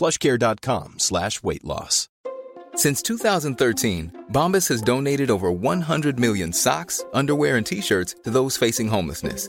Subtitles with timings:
[0.00, 2.08] plushcare.com slash weight loss.
[2.74, 8.56] Since 2013, Bombas has donated over 100 million socks, underwear, and t shirts to those
[8.56, 9.48] facing homelessness.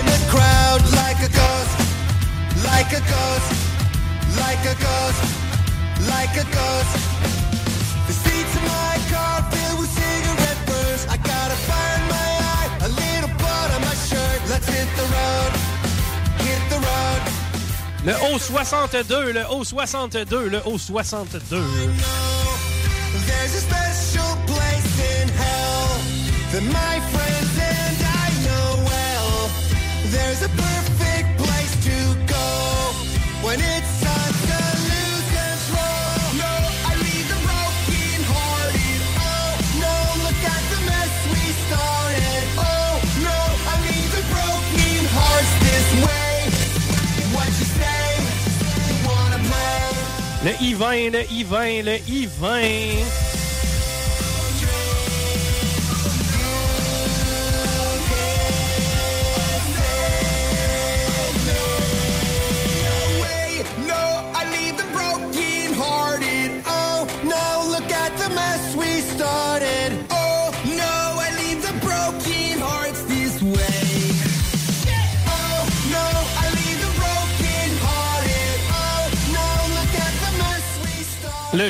[0.00, 0.80] In the crowd.
[2.64, 3.50] Like a ghost,
[4.36, 5.20] like a ghost,
[6.08, 7.29] like a ghost,
[25.12, 25.88] in hell
[26.52, 29.50] that my friends and I know well.
[30.12, 30.89] There's a perfect
[50.42, 53.29] Le I-20, le I-20, le I-20.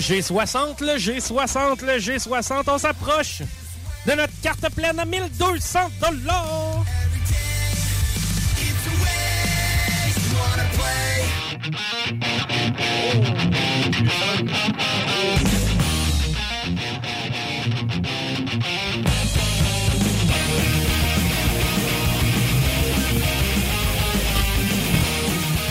[0.01, 3.43] G60, le G60, le G60, on s'approche
[4.07, 6.85] de notre carte pleine à 1200 dollars.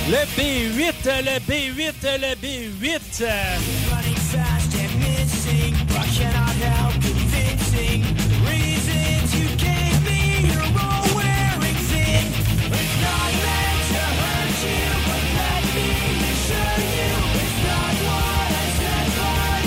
[0.08, 4.19] Le B8, le B8, le B8.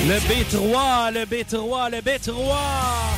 [0.05, 3.12] Le B3, le B3, le B3.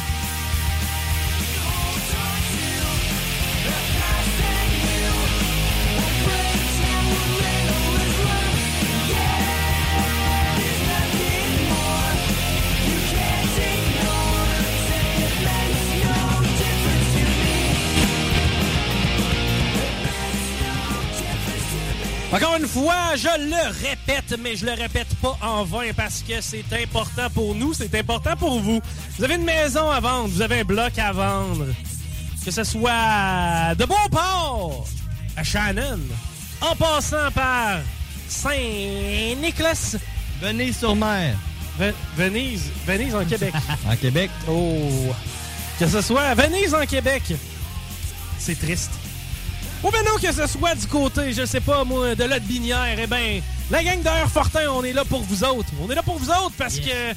[22.34, 26.40] Encore une fois, je le répète, mais je le répète pas en vain parce que
[26.40, 28.80] c'est important pour nous, c'est important pour vous.
[29.16, 31.66] Vous avez une maison à vendre, vous avez un bloc à vendre.
[32.44, 34.84] Que ce soit de Beauport
[35.36, 36.00] à Shannon,
[36.60, 37.78] en passant par
[38.28, 39.96] Saint-Nicolas,
[40.42, 41.36] Venise-sur-Mer.
[41.78, 43.54] Ve- Venise, Venise en Québec.
[43.88, 44.30] En Québec.
[44.48, 45.12] Oh!
[45.78, 47.22] Que ce soit à Venise en Québec,
[48.38, 48.90] c'est triste.
[49.84, 52.96] Ou bien non, que ce soit du côté, je sais pas moi, de l'autre binière,
[52.98, 55.68] eh ben, la gang d'Air Fortin, on est là pour vous autres.
[55.82, 57.12] On est là pour vous autres parce que,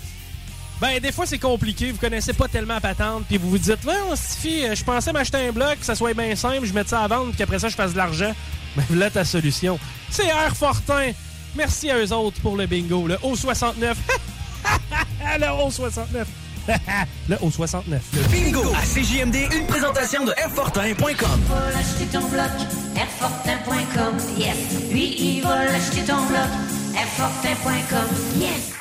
[0.81, 3.86] ben, des fois c'est compliqué, vous connaissez pas tellement la patente, puis vous vous dites,
[3.86, 6.90] ouais, on suffit, je pensais m'acheter un bloc, que ça soit bien simple, je mette
[6.90, 8.36] ça à vendre, puis qu'après ça je fasse de l'argent.
[8.75, 9.80] Ben, voilà ta solution.
[10.10, 11.12] C'est Air Fortin.
[11.56, 13.78] Merci à eux autres pour le bingo, le O69.
[15.40, 16.25] le O69.
[17.30, 18.00] le O69.
[18.31, 21.42] Bingo à CJMD, une présentation de Airfortin.com.
[21.50, 22.52] va l'acheter ton bloc,
[22.96, 24.92] Airfortin.com, yes.
[24.92, 26.50] Lui, il va l'acheter ton bloc,
[26.96, 28.76] Airfortin.com, yes.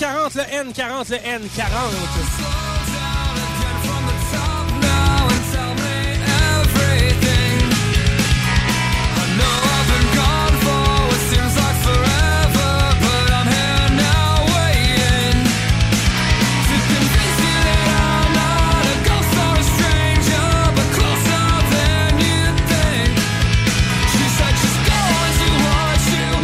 [0.00, 2.87] Le N40, le N40, le N40.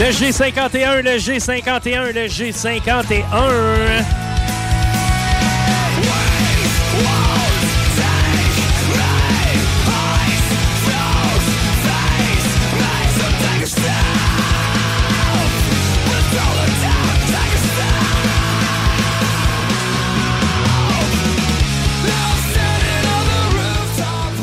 [0.04, 3.24] Le G51, le G51, le G51.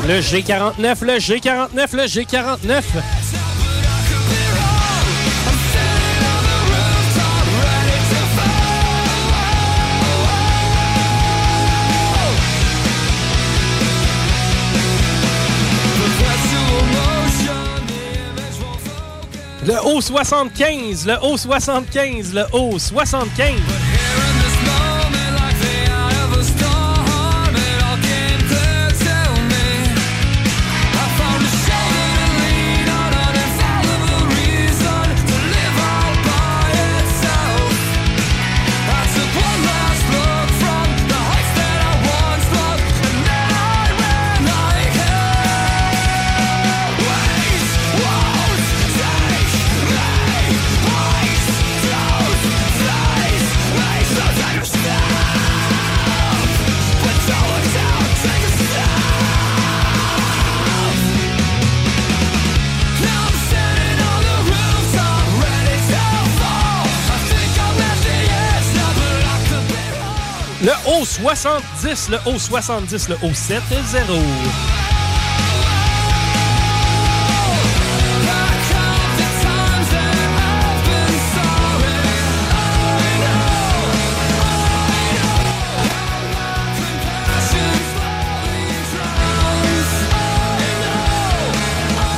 [0.08, 3.21] Le G49, le G49, le G49.
[19.64, 23.91] Le haut 75, le haut 75, le haut 75.
[71.22, 74.12] 70, le haut 70, le haut 7 0.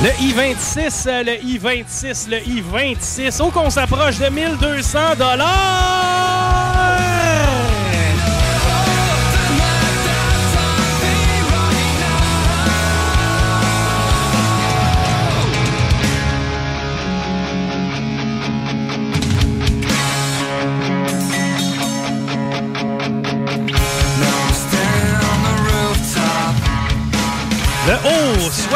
[0.01, 3.39] Le I-26, le I-26, le I-26.
[3.39, 6.34] Oh, qu'on s'approche de 1200 dollars!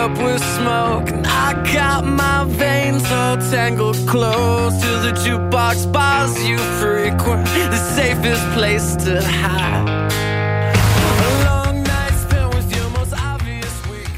[0.00, 1.08] up with smoke.
[1.26, 8.44] I got my veins all tangled close to the jukebox bars you frequent, the safest
[8.56, 10.10] place to hide.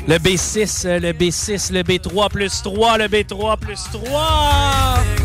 [0.08, 5.21] Le B6, euh, le B6, le B3 plus 3, le B3 plus 3.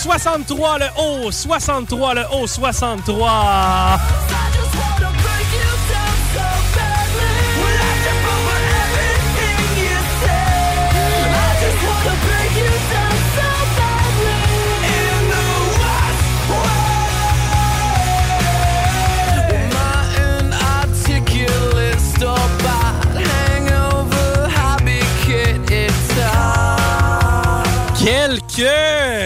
[0.00, 4.39] 63 le haut, 63 le haut, 63.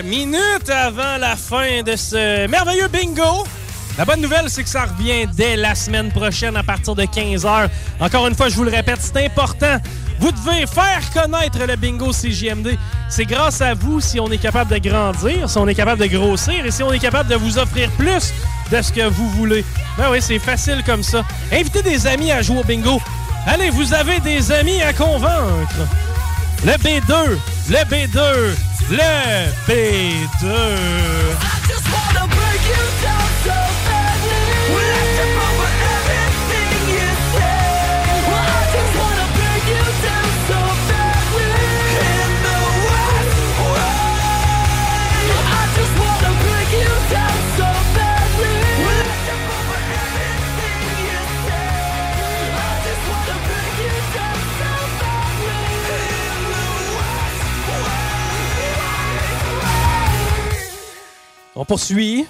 [0.02, 3.44] Minutes avant la fin de ce merveilleux bingo.
[3.96, 7.68] La bonne nouvelle, c'est que ça revient dès la semaine prochaine à partir de 15h.
[8.00, 9.78] Encore une fois, je vous le répète, c'est important.
[10.18, 12.76] Vous devez faire connaître le bingo CJMD.
[13.08, 16.06] C'est grâce à vous si on est capable de grandir, si on est capable de
[16.06, 18.32] grossir et si on est capable de vous offrir plus
[18.72, 19.64] de ce que vous voulez.
[19.96, 21.24] Ben oui, c'est facile comme ça.
[21.52, 23.00] Invitez des amis à jouer au bingo.
[23.46, 25.86] Allez, vous avez des amis à convaincre.
[26.62, 27.38] Le B2,
[27.70, 28.18] le B2,
[28.90, 30.44] le B2.
[61.64, 62.26] On poursuit.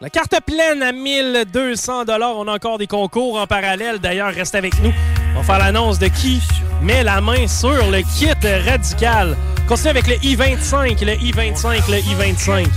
[0.00, 3.98] La carte pleine à 1200 On a encore des concours en parallèle.
[3.98, 4.90] D'ailleurs, reste avec nous.
[5.34, 6.40] On va faire l'annonce de qui
[6.80, 8.32] met la main sur le kit
[8.66, 9.36] radical.
[9.68, 12.64] Continue avec le I-25, le I-25, le I-25.
[12.64, 12.70] too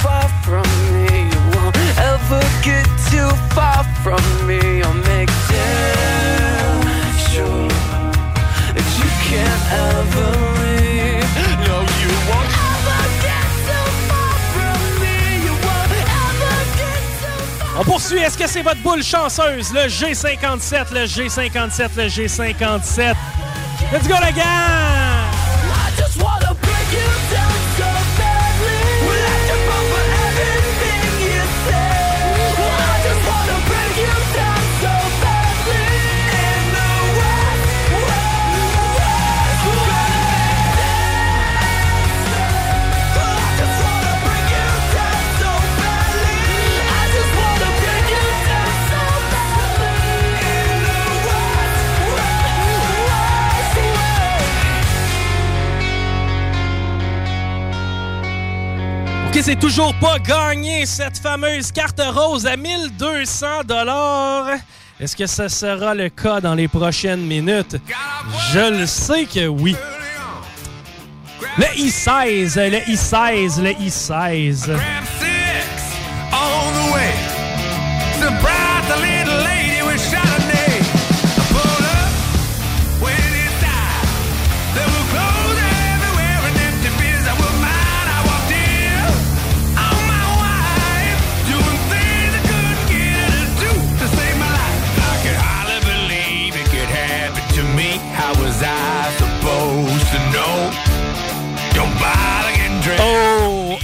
[0.00, 0.62] far from
[0.94, 1.30] me.
[1.30, 2.48] You won't ever
[17.80, 18.18] On poursuit.
[18.18, 19.72] Est-ce que c'est votre boule chanceuse?
[19.72, 23.14] Le G57, le G57, le G57.
[23.92, 25.17] Let's go, la!
[59.38, 64.48] OK, c'est toujours pas gagné cette fameuse carte rose à 1200 dollars.
[64.98, 67.76] Est-ce que ce sera le cas dans les prochaines minutes?
[68.52, 69.76] Je le sais que oui.
[71.56, 75.17] Le I-16, le I-16, le I-16.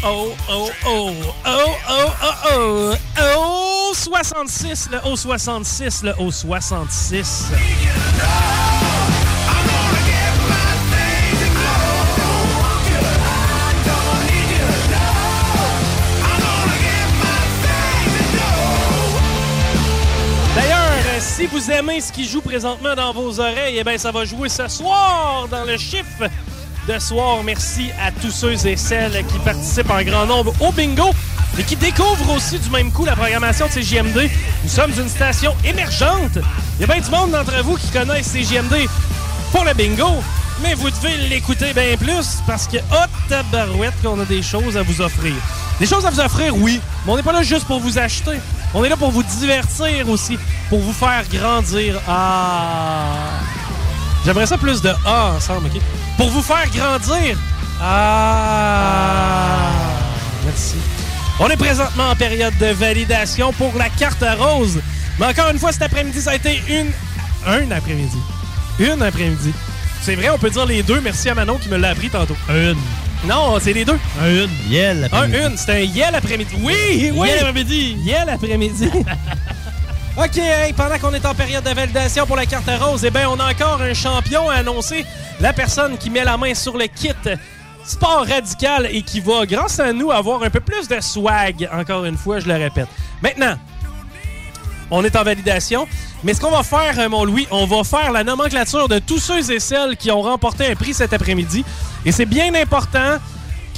[0.07, 1.15] Oh, oh, oh,
[1.47, 7.47] oh, oh, oh, oh, oh, oh, 66, le O66, le O66.
[20.55, 24.13] D'ailleurs, euh, si vous aimez ce qui joue présentement dans vos oreilles, eh bien, ça
[24.13, 26.29] va jouer ce soir dans le chiffre
[26.87, 27.43] de soir.
[27.45, 31.11] Merci à tous ceux et celles qui participent en grand nombre au bingo
[31.59, 34.31] et qui découvrent aussi du même coup la programmation de CJMD.
[34.65, 36.39] Nous sommes une station émergente.
[36.79, 38.89] Il y a bien du monde d'entre vous qui connaissent CJMD
[39.53, 40.09] pour le bingo,
[40.63, 44.83] mais vous devez l'écouter bien plus parce que, oh tabarouette, qu'on a des choses à
[44.83, 45.35] vous offrir.
[45.79, 48.39] Des choses à vous offrir, oui, mais on n'est pas là juste pour vous acheter.
[48.75, 50.39] On est là pour vous divertir aussi,
[50.69, 52.01] pour vous faire grandir.
[52.09, 53.54] Ah!
[54.25, 55.81] J'aimerais ça plus de A ensemble, OK?
[56.17, 57.37] Pour vous faire grandir.
[57.81, 59.71] Ah!
[60.45, 60.77] Merci.
[61.39, 64.81] On est présentement en période de validation pour la carte rose.
[65.19, 66.91] Mais encore une fois, cet après-midi, ça a été une...
[67.47, 68.17] Un après-midi.
[68.79, 69.53] Une après-midi.
[70.01, 71.01] C'est vrai, on peut dire les deux.
[71.01, 72.37] Merci à Manon qui me l'a appris tantôt.
[72.49, 72.77] Une.
[73.27, 73.99] Non, c'est les deux.
[74.23, 74.51] Un une.
[74.69, 75.09] Yel.
[75.13, 75.57] Un une.
[75.57, 76.55] C'est un yel après-midi.
[76.61, 77.29] Oui, oui.
[77.29, 77.97] Yel après-midi.
[78.03, 78.91] Yel après-midi.
[80.17, 83.29] OK, hey, pendant qu'on est en période de validation pour la carte rose, eh bien,
[83.29, 85.05] on a encore un champion à annoncer.
[85.41, 87.11] La personne qui met la main sur le kit
[87.85, 91.69] Sport Radical et qui va, grâce à nous, avoir un peu plus de swag.
[91.73, 92.87] Encore une fois, je le répète.
[93.23, 93.57] Maintenant,
[94.93, 95.89] on est en validation.
[96.23, 99.19] Mais ce qu'on va faire, euh, mon Louis, on va faire la nomenclature de tous
[99.19, 101.65] ceux et celles qui ont remporté un prix cet après-midi.
[102.07, 103.19] Et c'est bien important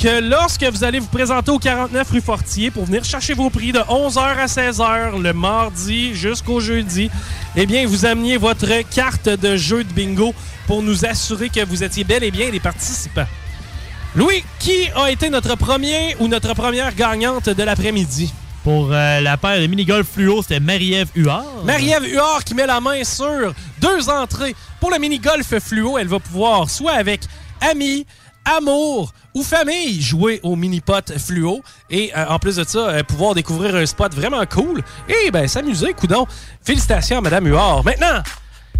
[0.00, 3.72] que lorsque vous allez vous présenter au 49 rue Fortier pour venir chercher vos prix
[3.72, 7.10] de 11h à 16h le mardi jusqu'au jeudi,
[7.56, 10.34] eh bien, vous ameniez votre carte de jeu de bingo
[10.66, 13.26] pour nous assurer que vous étiez bel et bien des participants.
[14.14, 18.32] Louis, qui a été notre premier ou notre première gagnante de l'après-midi?
[18.64, 21.64] Pour euh, la paire de mini-golf fluo, c'était Marie-Ève Huard.
[21.64, 24.56] Marie-Ève Huard qui met la main sur deux entrées.
[24.80, 27.20] Pour le mini-golf fluo, elle va pouvoir, soit avec
[27.60, 28.06] amis,
[28.46, 31.62] amour ou famille, jouer au mini-pot fluo.
[31.90, 34.82] Et euh, en plus de ça, euh, pouvoir découvrir un spot vraiment cool.
[35.08, 36.26] Et ben s'amuser, coudon.
[36.62, 37.84] Félicitations à Madame Huard.
[37.84, 38.22] Maintenant,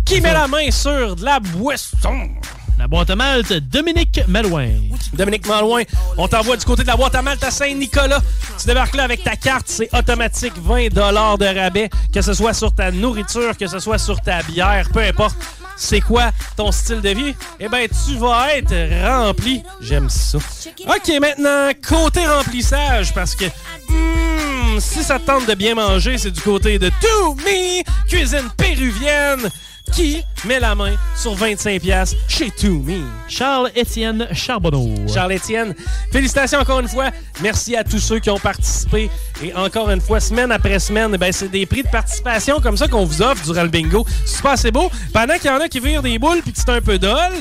[0.05, 2.31] qui met la main sur de la boisson?
[2.79, 4.69] La boîte à malte, Dominique Malouin.
[5.15, 5.83] Dominique Malouin,
[6.19, 8.21] on t'envoie du côté de la boîte à malte à Saint-Nicolas.
[8.61, 12.73] Tu débarques là avec ta carte, c'est automatique 20 de rabais, que ce soit sur
[12.75, 15.37] ta nourriture, que ce soit sur ta bière, peu importe.
[15.77, 17.35] C'est quoi ton style de vie?
[17.61, 18.75] Eh bien, tu vas être
[19.07, 19.63] rempli.
[19.81, 20.39] J'aime ça.
[20.87, 26.31] OK, maintenant, côté remplissage, parce que hmm, si ça te tente de bien manger, c'est
[26.31, 29.51] du côté de To Me, cuisine péruvienne,
[29.93, 33.03] qui met la main sur 25 pièces chez To Me.
[33.29, 34.95] Charles-Étienne Charbonneau.
[35.13, 35.75] Charles-Étienne,
[36.13, 37.11] félicitations encore une fois.
[37.43, 39.11] Merci à tous ceux qui ont participé.
[39.43, 42.89] Et encore une fois, semaine après semaine, ben, c'est des prix de participation comme ça
[42.89, 44.07] qu'on vous offre durant le bingo.
[44.25, 44.91] C'est pas assez beau.
[45.13, 47.33] Pendant qu'il y en a qui virent des boules puis que c'est un peu dole,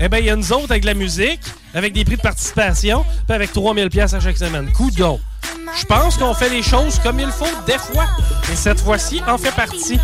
[0.00, 1.40] eh ben, il y a nous autres avec de la musique,
[1.74, 4.70] avec des prix de participation, puis avec 3000 pièces à chaque semaine.
[4.72, 5.04] Coup de.
[5.78, 8.06] Je pense qu'on fait les choses comme il faut des fois.
[8.52, 9.98] Et cette fois-ci, en fait partie.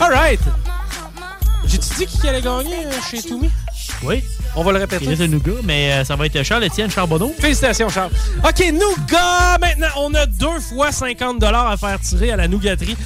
[0.00, 0.40] All right.
[1.66, 3.50] J'ai-tu dit qui allait gagner euh, chez Toumi?
[4.02, 4.22] Oui.
[4.54, 5.04] On va le répéter.
[5.04, 7.34] Il nougat, mais euh, ça va être Charles-Étienne Charbonneau.
[7.38, 8.12] Félicitations, Charles.
[8.42, 9.58] OK, Nougat!
[9.60, 12.96] Maintenant, on a deux fois 50 à faire tirer à la nougaterie.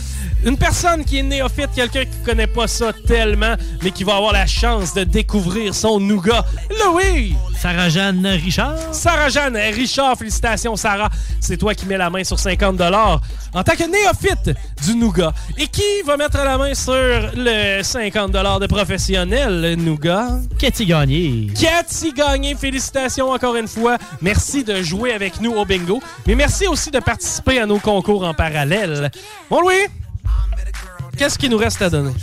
[0.45, 4.33] Une personne qui est néophyte, quelqu'un qui connaît pas ça tellement, mais qui va avoir
[4.33, 6.45] la chance de découvrir son nougat.
[6.83, 7.35] Louis!
[7.61, 8.77] Sarah-Jeanne Richard.
[8.91, 11.11] Sarah-Jeanne Richard, félicitations, Sarah.
[11.41, 15.35] C'est toi qui mets la main sur 50 en tant que néophyte du nougat.
[15.59, 20.41] Et qui va mettre la main sur le 50 de professionnel, le nougat?
[20.59, 21.49] Cathy Gagné.
[21.61, 23.99] Cathy Gagné, félicitations encore une fois.
[24.23, 26.01] Merci de jouer avec nous au bingo.
[26.27, 29.11] Mais merci aussi de participer à nos concours en parallèle.
[29.51, 29.87] Bon, Louis,
[31.21, 32.15] qu'est-ce qu'il nous reste à donner?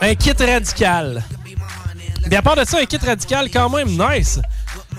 [0.00, 1.22] Un kit radical.
[2.28, 4.40] Mais à part de ça, un kit radical quand même nice.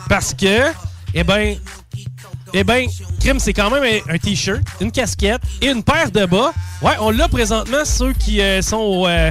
[0.08, 0.72] Parce que,
[1.14, 1.58] eh ben,
[2.54, 2.88] eh ben,
[3.20, 6.54] crime, c'est quand même un, t-shirt, une casquette et une paire de bas.
[6.82, 9.30] Ouais, on l'a présentement, ceux qui euh, sont euh,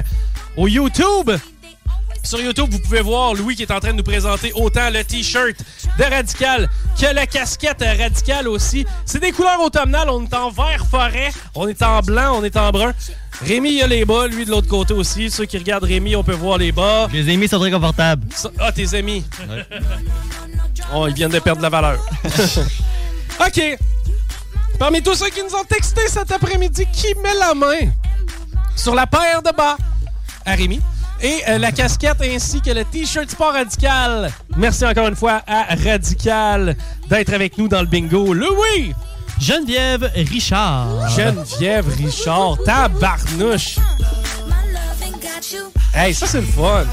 [0.55, 1.31] au YouTube.
[2.25, 5.03] Sur YouTube, vous pouvez voir Louis qui est en train de nous présenter autant le
[5.03, 5.55] t-shirt
[5.99, 6.67] de Radical
[6.99, 8.83] que la casquette Radical aussi.
[9.05, 10.09] C'est des couleurs automnales.
[10.09, 12.93] On est en vert forêt, on est en blanc, on est en brun.
[13.43, 15.29] Rémi, il a les bas, lui de l'autre côté aussi.
[15.29, 17.07] Ceux qui regardent Rémi, on peut voir les bas.
[17.13, 18.27] Les amis sont très confortables.
[18.59, 19.23] Ah, tes amis.
[20.95, 22.03] Oh, ils viennent de perdre la valeur.
[23.39, 23.77] OK.
[24.79, 27.91] Parmi tous ceux qui nous ont texté cet après-midi, qui met la main
[28.75, 29.77] sur la paire de bas?
[30.43, 30.81] À Rémi
[31.25, 34.31] et euh, la casquette ainsi que le t-shirt sport radical.
[34.57, 36.75] Merci encore une fois à Radical
[37.09, 38.31] d'être avec nous dans le bingo.
[38.33, 38.93] Louis!
[39.39, 41.09] Geneviève Richard.
[41.09, 43.77] Geneviève Richard, tabarnouche.
[45.95, 46.85] Hey, ça c'est le fun.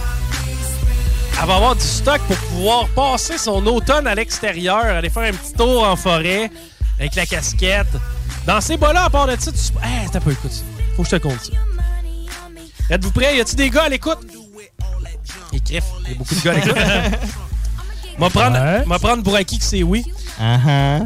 [1.41, 5.37] Elle va avoir du stock pour pouvoir passer son automne à l'extérieur, aller faire un
[5.37, 6.51] petit tour en forêt
[6.99, 7.93] avec la casquette.
[8.47, 9.59] Dans ces bas-là, à part de ça, tu...
[9.87, 10.63] Hey, t'as pas écoute ça.
[10.97, 11.72] Faut que je te compte ça.
[12.93, 13.39] Êtes-vous prêts?
[13.39, 14.19] Y a-tu des gars à l'écoute?
[15.51, 16.77] Écrif, il y a beaucoup de gars à l'écoute.
[18.19, 18.99] M'a prendre, Ouais.
[18.99, 20.05] prendre pour acquis que c'est oui.
[20.39, 21.01] Ah,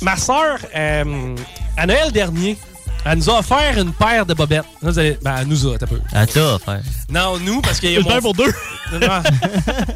[0.00, 2.56] Ma soeur, à Noël dernier,
[3.04, 4.64] Elle nous a offert une paire de bobettes.
[4.80, 6.00] Là, vous allez- ben, elle nous a, t'as peu.
[6.12, 6.80] À toi, frère.
[7.10, 8.10] Non, nous, parce qu'il y a Une mon...
[8.10, 8.52] paire pour deux.
[8.92, 9.22] Non,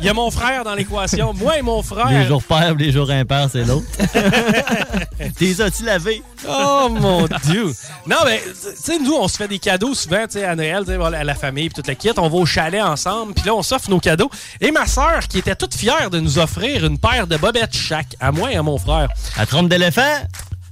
[0.00, 1.32] Il y a mon frère dans l'équation.
[1.34, 2.08] Moi et mon frère.
[2.10, 3.86] Les jours pairs, les jours impairs, c'est l'autre.
[5.38, 6.22] T'es as-tu lavé?
[6.48, 7.72] Oh mon Dieu!
[8.06, 10.80] Non, mais, tu sais, nous, on se fait des cadeaux souvent, tu sais, à Noël,
[10.84, 12.10] tu sais, voilà, à la famille, puis toute la kit.
[12.16, 14.30] On va au chalet ensemble, puis là, on s'offre nos cadeaux.
[14.60, 18.14] Et ma sœur, qui était toute fière de nous offrir une paire de bobettes chaque,
[18.20, 19.08] à moi et à mon frère.
[19.36, 20.02] À trompe d'éléphant?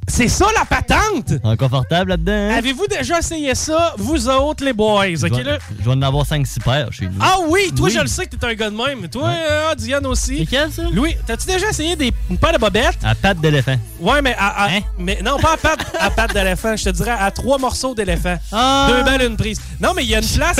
[0.07, 1.33] C'est ça, la patente!
[1.43, 2.33] Inconfortable là-dedans?
[2.33, 2.59] hein?
[2.59, 5.07] Avez-vous déjà essayé ça, vous autres, les boys?
[5.17, 5.59] Je là?
[5.79, 7.19] Je vais en avoir 5-6 paires chez nous.
[7.21, 7.93] Ah oui, toi, Oui.
[7.97, 9.09] je le sais que t'es un gars de même.
[9.09, 10.39] Toi, euh, Diane aussi.
[10.41, 10.83] Lesquels, ça?
[10.93, 12.99] Louis, t'as-tu déjà essayé des, une paire de bobettes?
[13.03, 13.77] À pattes d'éléphant.
[13.99, 14.81] Ouais, mais, à, Hein?
[14.99, 16.77] mais non, pas à patte, à patte d'éléphant.
[16.77, 18.37] Je te dirais à trois morceaux d'éléphant.
[18.53, 18.87] Ah!
[18.91, 19.61] Deux balles, une prise.
[19.81, 20.59] Non, mais il y a une place.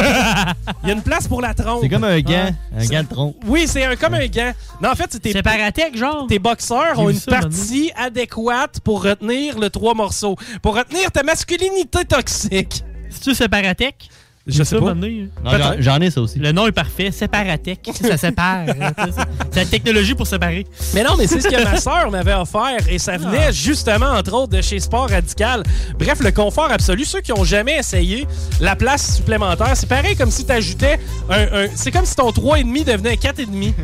[0.83, 1.81] Il y a une place pour la trompe.
[1.83, 2.81] C'est comme un gant, Ah.
[2.81, 3.35] un gant de tronc.
[3.47, 4.53] Oui, c'est un, comme un gant.
[4.83, 6.27] Non, en fait, c'est tes, Séparatec, genre?
[6.29, 10.37] tes boxeurs ont une ça, partie adéquate pour retenir le trois morceaux.
[10.63, 12.83] Pour retenir ta masculinité toxique.
[13.11, 14.09] C'est-tu Séparatec?
[14.47, 14.91] Je sais pas.
[14.91, 14.95] hein?
[14.95, 16.39] Non, j'en- J'en ai ça aussi.
[16.39, 17.11] Le nom est parfait.
[17.11, 17.81] Séparatec.
[18.03, 18.67] ça sépare.
[18.79, 18.93] hein,
[19.51, 20.67] c'est la technologie pour séparer.
[20.93, 23.53] Mais non, mais c'est ce que ma sœur m'avait offert et ça venait Ah.
[23.53, 25.63] justement, entre autres, de chez Sport Radical.
[25.99, 27.07] Bref, le confort absolu.
[27.07, 28.27] Ceux qui ont jamais essayé
[28.61, 30.99] la place supplémentaire, c'est pareil comme si tu ajoutais
[31.31, 31.41] un.
[31.65, 33.73] un- c'est comme si ton 3,5 devenait un 4,5.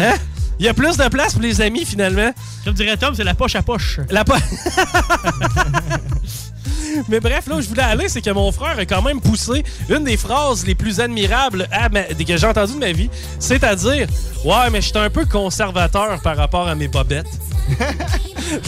[0.00, 0.14] Hein?
[0.62, 2.30] Il y a plus de place pour les amis finalement.
[2.64, 3.98] Comme dirait Tom, c'est la poche à poche.
[4.10, 4.34] La po-
[7.08, 9.64] Mais bref, là où je voulais aller, c'est que mon frère a quand même poussé
[9.88, 14.06] une des phrases les plus admirables à ma- que j'ai entendues de ma vie, c'est-à-dire
[14.44, 17.26] Ouais, mais je suis un peu conservateur par rapport à mes bobettes.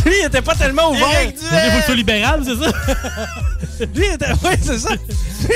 [0.06, 1.06] Lui, il était pas tellement ouvert.
[1.36, 2.72] C'est faut que libéral, c'est ça?
[3.94, 4.26] Lui, il était.
[4.44, 4.90] Oui, c'est ça.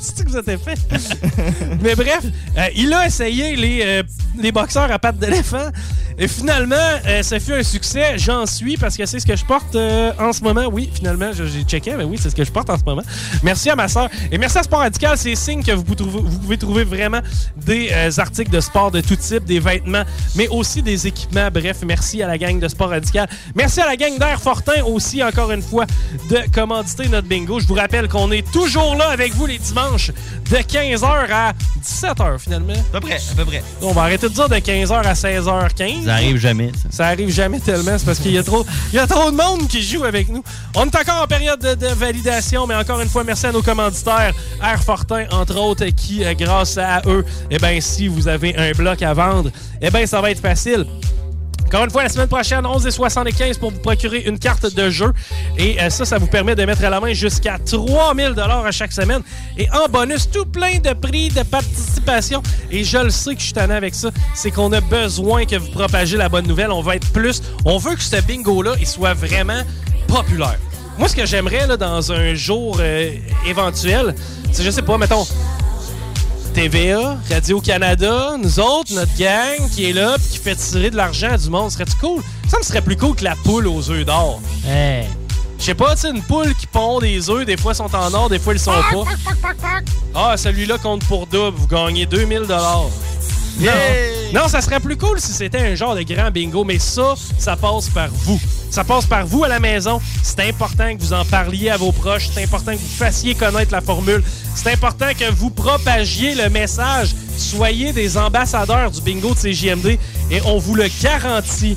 [0.00, 0.78] c'est ça que vous avez fait.
[1.82, 2.20] Mais bref,
[2.56, 4.02] euh, il a essayé les, euh,
[4.38, 5.68] les boxeurs à pattes d'éléphant.
[6.22, 6.76] Et finalement,
[7.06, 8.18] euh, ça fut un succès.
[8.18, 9.74] J'en suis parce que c'est ce que je porte
[10.18, 10.66] en ce moment.
[10.70, 13.02] Oui, finalement, j'ai checké, mais oui, c'est ce que je porte en ce moment.
[13.42, 14.08] Merci à ma soeur.
[14.30, 15.16] Et merci à Sport Radical.
[15.16, 17.20] C'est signe que vous, pouvez trouver- vous pouvez trouver vraiment
[17.56, 20.02] des articles de sport de tout type, des vêtements,
[20.36, 21.48] mais aussi des équipements.
[21.52, 23.28] Bref, merci à la gang de Sport Radical.
[23.54, 25.86] Merci à la gang d'Air Fortin aussi, encore une fois,
[26.28, 27.60] de commanditer notre bingo.
[27.60, 30.10] Je vous rappelle qu'on est toujours là avec vous les dimanches
[30.50, 32.72] de 15h à 17h finalement.
[32.72, 33.62] À peu près, à peu près.
[33.82, 36.04] On va arrêter de dire de 15h à 16h15.
[36.04, 36.88] Ça arrive jamais, ça.
[36.90, 39.36] Ça arrive jamais tellement, c'est parce qu'il y a trop, il y a trop de
[39.36, 40.42] monde qui joue avec nous.
[40.74, 43.62] On est encore en période de, de validation, mais encore une fois, merci à nos
[43.62, 48.56] commanditaires, Air Fortin, entre autres, qui, euh, grâce à eux, eh ben, si vous avez
[48.56, 50.86] un bloc à vendre, eh ben, ça va être facile.
[51.70, 54.90] Encore une fois, la semaine prochaine, 11 et 75 pour vous procurer une carte de
[54.90, 55.12] jeu.
[55.56, 58.72] Et euh, ça, ça vous permet de mettre à la main jusqu'à 3000 dollars à
[58.72, 59.22] chaque semaine.
[59.56, 62.42] Et en bonus, tout plein de prix de participation.
[62.72, 64.10] Et je le sais que je suis tanné avec ça.
[64.34, 66.72] C'est qu'on a besoin que vous propagiez la bonne nouvelle.
[66.72, 67.40] On va être plus.
[67.64, 69.62] On veut que ce bingo-là, il soit vraiment
[70.08, 70.58] populaire.
[70.98, 73.12] Moi, ce que j'aimerais dans un jour euh,
[73.46, 74.16] éventuel,
[74.50, 75.24] c'est, je sais pas, mettons,
[76.52, 81.32] TVA, Radio-Canada, nous autres, notre gang qui est là puis qui fait tirer de l'argent
[81.32, 81.70] à du monde.
[81.70, 82.22] Serait-tu cool?
[82.48, 84.40] Ça me serait plus cool que la poule aux œufs d'or.
[84.66, 85.06] Hey.
[85.58, 88.28] Je sais pas, tu une poule qui pond des œufs, des fois sont en or,
[88.28, 89.04] des fois ils sont pas.
[90.14, 92.46] Ah, celui-là compte pour double, vous gagnez 2000
[94.32, 97.56] non, ça serait plus cool si c'était un genre de grand bingo, mais ça, ça
[97.56, 98.40] passe par vous.
[98.70, 100.00] Ça passe par vous à la maison.
[100.22, 102.30] C'est important que vous en parliez à vos proches.
[102.32, 104.22] C'est important que vous fassiez connaître la formule.
[104.54, 107.10] C'est important que vous propagiez le message.
[107.36, 109.98] Soyez des ambassadeurs du bingo de CJMD
[110.30, 111.76] et on vous le garantit.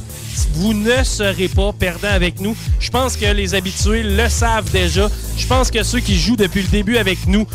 [0.54, 2.56] Vous ne serez pas perdant avec nous.
[2.80, 5.10] Je pense que les habitués le savent déjà.
[5.38, 7.48] Je pense que ceux qui jouent depuis le début avec nous,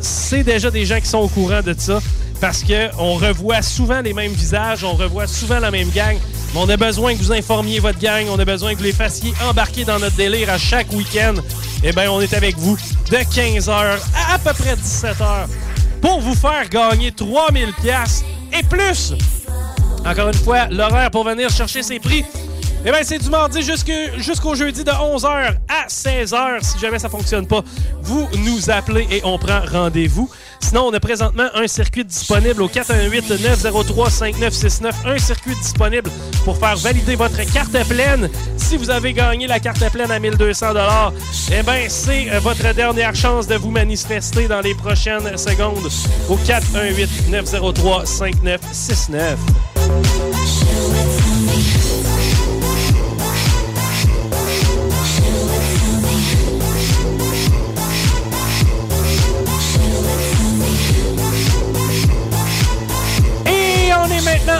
[0.00, 2.00] c'est déjà des gens qui sont au courant de ça.
[2.40, 6.16] Parce qu'on revoit souvent les mêmes visages, on revoit souvent la même gang.
[6.54, 8.92] Mais on a besoin que vous informiez votre gang, on a besoin que vous les
[8.92, 11.34] fassiez embarquer dans notre délire à chaque week-end.
[11.84, 12.76] Eh bien, on est avec vous
[13.10, 15.46] de 15h à à peu près 17h
[16.00, 18.24] pour vous faire gagner 3000 pièces
[18.58, 19.14] et plus.
[20.04, 22.24] Encore une fois, l'horaire pour venir chercher ses prix.
[22.82, 26.62] Eh bien, c'est du mardi jusqu'au jeudi de 11h à 16h.
[26.62, 27.62] Si jamais ça fonctionne pas,
[28.00, 30.30] vous nous appelez et on prend rendez-vous.
[30.60, 34.92] Sinon, on a présentement un circuit disponible au 418-903-5969.
[35.04, 36.08] Un circuit disponible
[36.44, 38.30] pour faire valider votre carte pleine.
[38.56, 40.68] Si vous avez gagné la carte pleine à 1200
[41.52, 45.90] eh bien, c'est euh, votre dernière chance de vous manifester dans les prochaines secondes
[46.30, 49.36] au 418-903-5969.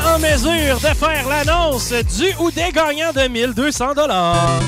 [0.06, 4.60] en mesure de faire l'annonce du ou des gagnants de 1200 dollars.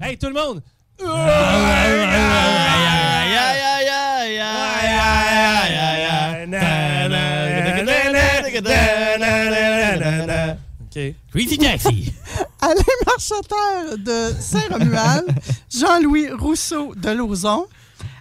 [0.00, 0.62] Hey tout le monde.
[11.30, 12.12] Crazy Taxi.
[12.60, 12.74] Alain
[13.06, 15.26] Marcheterre de Saint-Romuald,
[15.70, 17.66] Jean-Louis Rousseau de Lauzon,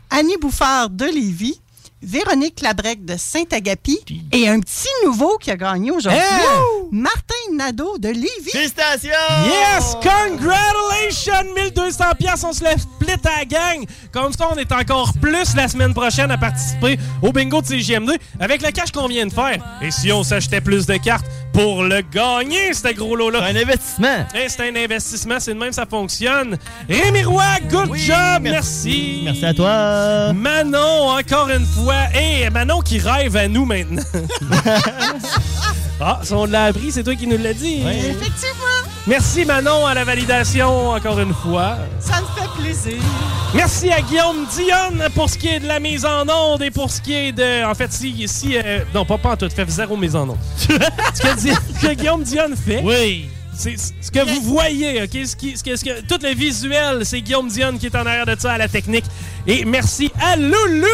[0.09, 1.59] Annie Bouffard de Lévis,
[2.01, 3.97] Véronique Labrec de Saint-Agapi
[4.31, 6.89] et un petit nouveau qui a gagné aujourd'hui, Hey!
[6.91, 8.51] Martin Nadeau de Lévis.
[8.51, 9.09] Félicitations!
[9.45, 9.95] Yes!
[10.03, 11.53] Congratulations!
[11.55, 13.85] 1200 pièces, on se le split à la gang.
[14.11, 18.11] Comme ça, on est encore plus la semaine prochaine à participer au bingo de CGMD
[18.39, 19.57] avec le cash qu'on vient de faire.
[19.81, 21.25] Et si on s'achetait plus de cartes
[21.55, 23.43] pour le gagner, ce gros lot-là?
[23.43, 24.25] Un investissement.
[24.35, 26.57] Eh, c'est un investissement, c'est de même ça fonctionne.
[26.89, 29.21] Rémi Roy, good job, merci.
[29.23, 30.33] Merci à toi.
[30.33, 32.13] Manon, encore une fois.
[32.13, 34.03] Et Manon qui rêve à nous maintenant.
[36.01, 37.83] ah, si on l'a appris, c'est toi qui nous l'as dit.
[37.83, 41.77] Effectivement, Merci Manon à la validation, encore une fois.
[41.99, 43.01] ça me fait plaisir.
[43.53, 46.89] Merci à Guillaume Dionne pour ce qui est de la mise en onde et pour
[46.89, 47.63] ce qui est de...
[47.65, 48.27] En fait, si...
[48.27, 50.37] si euh, non, pas, pas en tout, fait zéro mise en onde.
[50.57, 52.81] ce, que, que Guillaume Dionne fait...
[52.83, 53.29] Oui.
[53.57, 55.11] C'est ce que vous voyez, OK?
[55.25, 58.05] Ce qui, ce que, ce que- tout le visuel, c'est Guillaume Dionne qui est en
[58.05, 59.05] arrière de ça à la technique.
[59.47, 60.85] Et merci à Loulou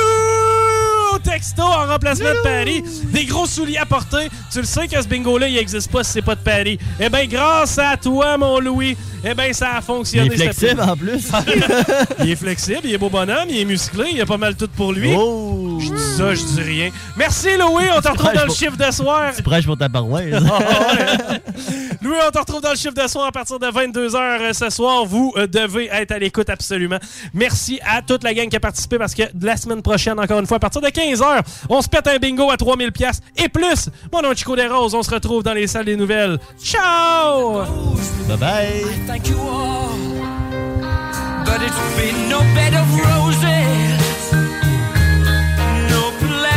[1.19, 2.83] texto en remplacement de Paris.
[3.05, 4.29] Des gros souliers à porter.
[4.51, 6.77] Tu le sais que ce bingo-là, il n'existe pas si c'est pas de Paris.
[6.99, 10.27] Eh bien, grâce à toi, mon Louis, eh bien, ça a fonctionné.
[10.27, 11.31] Il est cette flexible en plus.
[12.23, 14.69] il est flexible, il est beau bonhomme, il est musclé, il a pas mal tout
[14.75, 15.13] pour lui.
[15.15, 15.60] Oh!
[15.81, 16.89] Je dis ça, je dis rien.
[17.17, 19.33] Merci Louis, on te retrouve dans le chiffre de soir.
[19.35, 20.31] Tu prêches pour ta paroisse.
[22.01, 25.05] Louis, on te retrouve dans le chiffre de soir à partir de 22h ce soir.
[25.05, 26.97] Vous euh, devez être à l'écoute absolument.
[27.33, 30.47] Merci à toute la gang qui a participé parce que la semaine prochaine, encore une
[30.47, 33.89] fois, à partir de 15h, on se pète un bingo à 3000 pièces et plus.
[34.13, 36.39] Mon nom est Chico des Roses, on se retrouve dans les salles des nouvelles.
[36.63, 37.65] Ciao!
[38.27, 38.83] bye bye.
[39.07, 39.89] thank you all.
[41.45, 43.80] But it's been no bed of roses,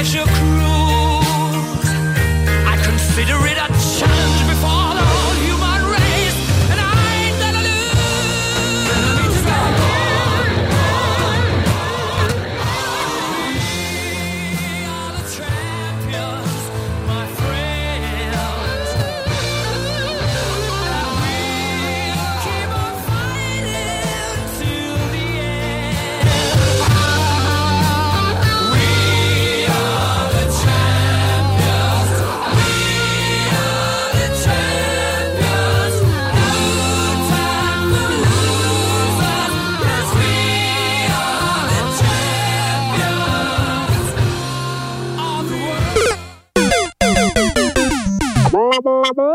[0.04, 1.88] pleasure cruise.
[2.66, 4.43] I consider it a challenge
[48.84, 49.34] lắm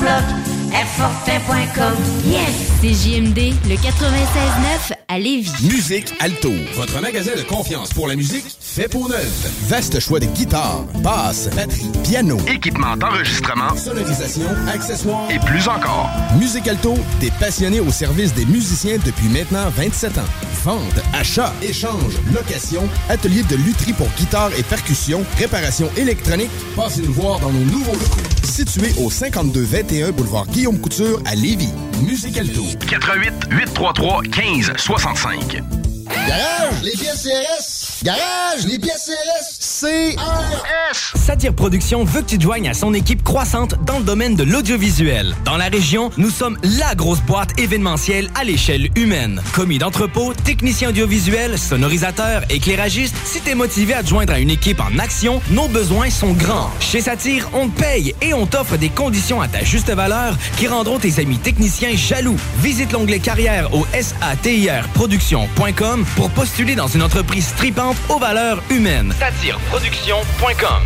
[0.00, 1.94] bloc, Airfortin.com,
[2.26, 2.68] yes.
[2.80, 5.50] C'est JMD, le 96.9 à Lévis.
[5.62, 9.26] Musique Alto, votre magasin de confiance pour la musique fait pour neuf.
[9.68, 16.08] Vaste choix de guitares, basses, batteries, piano, Équipement d'enregistrement, sonorisation, accessoires et plus encore.
[16.38, 20.22] Musique Alto, des passionnés au service des musiciens depuis maintenant 27 ans.
[20.64, 26.50] Vente, achat, échange, location, atelier de lutherie pour guitare et percussion, réparation électronique.
[26.76, 28.20] Passez nous voir dans nos nouveaux locaux.
[28.44, 31.72] Situé au 5221 boulevard Guillaume Couture à Lévis.
[32.04, 32.64] Musique Alto.
[32.90, 35.62] 88 833 15 65.
[36.08, 38.04] Garage, les pièces CRS.
[38.04, 39.80] Garage, les pièces CRS.
[39.80, 41.12] CRS.
[41.14, 44.42] Satire Productions veut que tu te joignes à son équipe croissante dans le domaine de
[44.42, 45.34] l'audiovisuel.
[45.44, 49.42] Dans la région, nous sommes la grosse boîte événementielle à l'échelle humaine.
[49.52, 54.80] Commis d'entrepôt, technicien audiovisuel, sonorisateur, éclairagiste, si t'es motivé à te joindre à une équipe
[54.80, 56.70] en action, nos besoins sont grands.
[56.80, 60.68] Chez Satire, on te paye et on t'offre des conditions à ta juste valeur qui
[60.68, 62.36] rendront tes amis techniciens jaloux.
[62.60, 69.12] Visite l'onglet carrière au satirproduction.com pour postuler dans une entreprise tripante aux valeurs humaines.
[69.18, 70.82] Satireproduction.com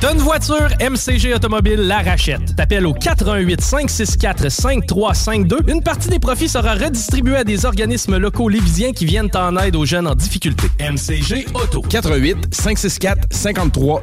[0.00, 2.54] T'as une voiture, MCG Automobile la rachète.
[2.54, 5.58] T'appelles au 418 564 5352.
[5.66, 9.74] Une partie des profits sera redistribuée à des organismes locaux lévisiens qui viennent en aide
[9.74, 10.68] aux jeunes en difficulté.
[10.78, 11.82] MCG Auto.
[11.82, 14.02] 88 564 53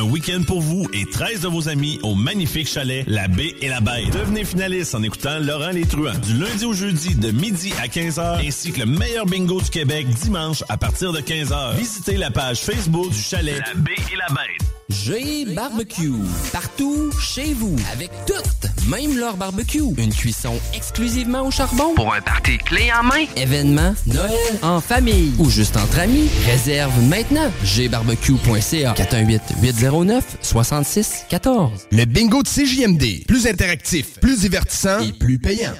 [0.03, 3.81] week-end pour vous et 13 de vos amis au magnifique chalet La Baie et la
[3.81, 4.11] Bête.
[4.13, 8.45] Devenez finaliste en écoutant Laurent Les Truands du lundi au jeudi de midi à 15h
[8.45, 11.75] ainsi que le meilleur bingo du Québec dimanche à partir de 15h.
[11.77, 14.70] Visitez la page Facebook du chalet La Baie et la Bête.
[14.91, 16.11] G Barbecue.
[16.51, 17.77] Partout, chez vous.
[17.93, 19.83] Avec toutes, même leur barbecue.
[19.97, 21.93] Une cuisson exclusivement au charbon.
[21.95, 23.23] Pour un party clé en main.
[23.37, 26.27] Événement, Noël, en famille ou juste entre amis.
[26.45, 27.49] Réserve maintenant.
[27.63, 31.69] gbarbecue.ca 418-809-6614.
[31.91, 33.25] Le bingo de CJMD.
[33.27, 35.71] Plus interactif, plus divertissant et plus payant.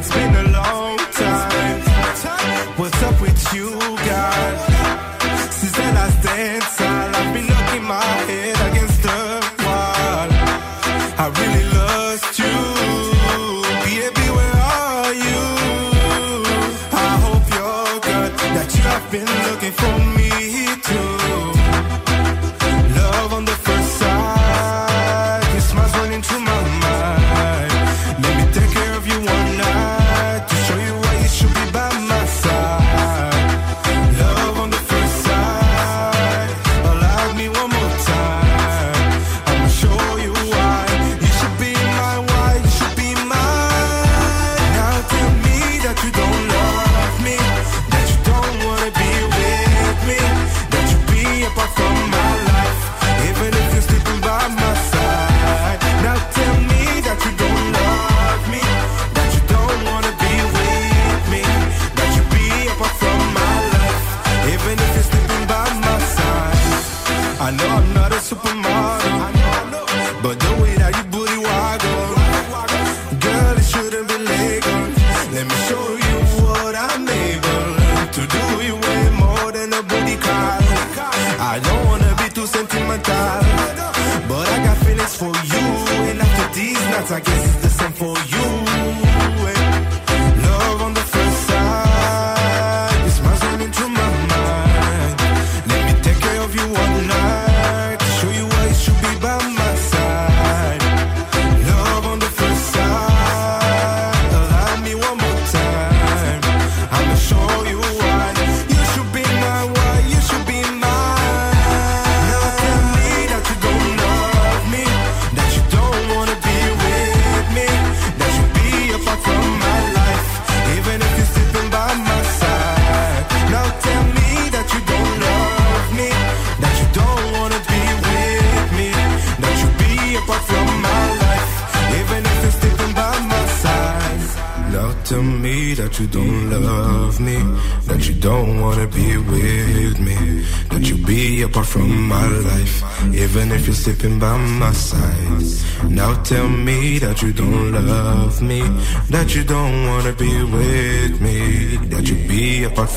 [0.00, 0.79] It's been a long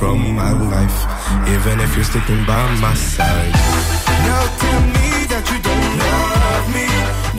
[0.03, 0.99] from my life,
[1.47, 3.53] even if you're sleeping by my side.
[4.27, 6.87] Now tell me that you don't love me,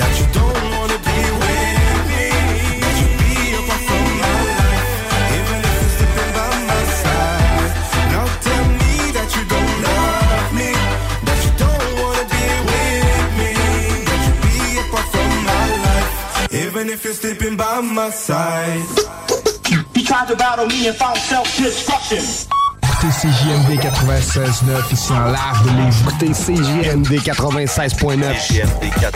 [0.01, 2.25] that you don't wanna be with me,
[2.83, 4.93] that you be apart from my life,
[5.37, 7.69] even if you're sleeping by my side.
[8.15, 10.71] Now tell me that you don't love me,
[11.29, 13.53] that you don't wanna be with me,
[14.09, 16.13] that you be apart from my life,
[16.65, 18.89] even if you're sleeping by my side.
[19.95, 22.25] He tried to battle me and found self-destruction.
[23.05, 26.01] Écoutez CJMD 96.9 ici en large de Lévis.
[26.01, 28.35] Écoutez CJMD 96.9.
[28.49, 29.14] CJMD 96.9.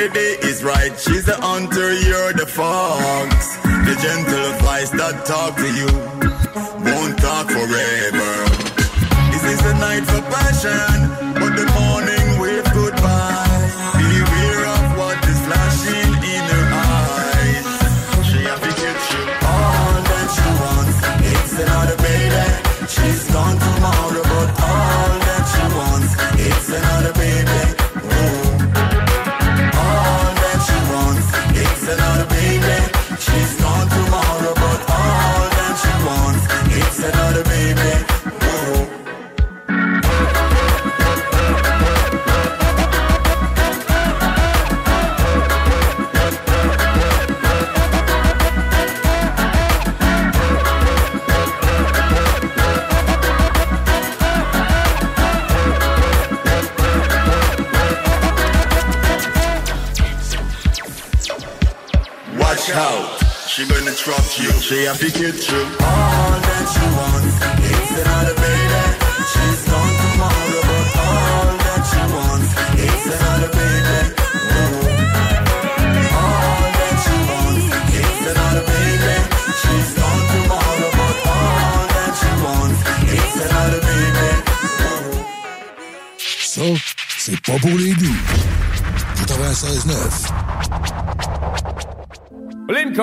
[0.00, 1.09] sight and the day is right.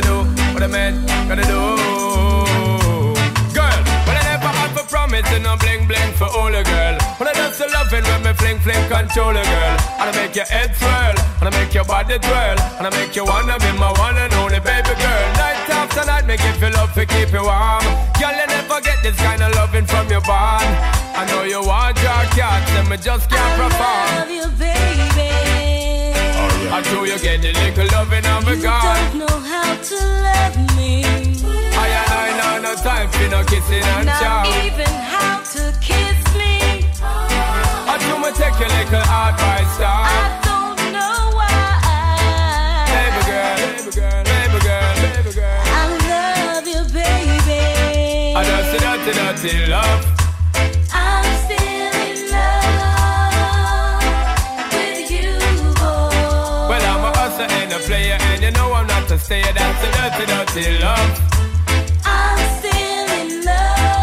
[0.00, 0.94] gotta do, what a man
[1.28, 1.60] gotta do.
[3.54, 6.94] Girl, when I never had for promise and no bling bling for all a girl.
[7.18, 9.76] When I just the loving when me fling fling control a girl.
[9.98, 13.16] And I make your head swirl, and I make your body twirl, and I make
[13.16, 15.26] you wanna be my one and only baby girl.
[15.34, 17.82] Night after night, make you feel love to keep you warm.
[18.20, 20.68] Girl, you never get this kind of loving from your bond.
[21.18, 24.06] I know you want your cat, and me just can't perform.
[24.14, 25.47] love you, baby.
[26.70, 31.02] I know you get the little loving a You don't know how to love me.
[31.74, 34.44] I and I know no time for no kissing and Not chow.
[34.66, 36.84] even how to kiss me.
[37.00, 40.04] I do me take your little advice down.
[40.04, 42.84] I don't know why.
[42.92, 45.62] Baby girl, baby girl, baby girl, baby girl.
[45.72, 47.64] I love you, baby.
[48.36, 48.42] I
[48.74, 50.17] a dirty, dirty love.
[59.18, 59.54] Not.
[59.54, 61.10] That's a dirty, dirty love.
[62.04, 63.98] I'm still in love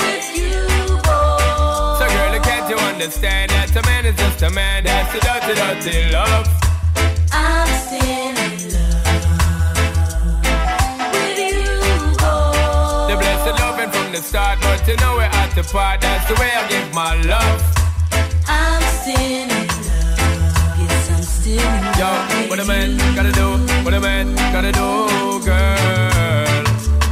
[0.00, 0.60] with you,
[1.02, 1.98] boy.
[1.98, 4.84] So, girl, can't you understand that a man is just a man?
[4.84, 6.46] That's a dirty, dirty love.
[7.32, 8.36] I'm still in
[8.74, 9.24] love
[11.14, 11.64] with you,
[12.20, 13.08] boy.
[13.08, 16.00] The blessed loving from the start, but you know we're at the part.
[16.00, 17.62] That's the way I give my love.
[18.46, 19.71] I'm still in
[21.52, 21.60] Yo,
[22.00, 22.48] love.
[22.48, 24.88] what a man gotta do, what a man gotta do,
[25.44, 26.64] girl.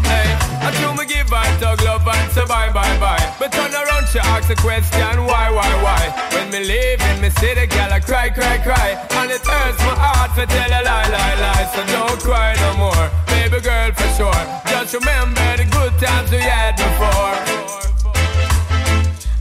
[0.09, 0.32] Hey,
[0.64, 3.34] I do me give her tug love and say bye, bye, bye.
[3.38, 6.03] But turn around, she ask a question, why, why, why?
[6.32, 8.97] When me leave in me see the girl, I cry, cry, cry.
[9.20, 11.66] And it hurts my heart to tell a lie, lie, lie.
[11.74, 14.43] So don't cry no more, baby girl, for sure.
[14.72, 17.36] Just remember the good times we had before.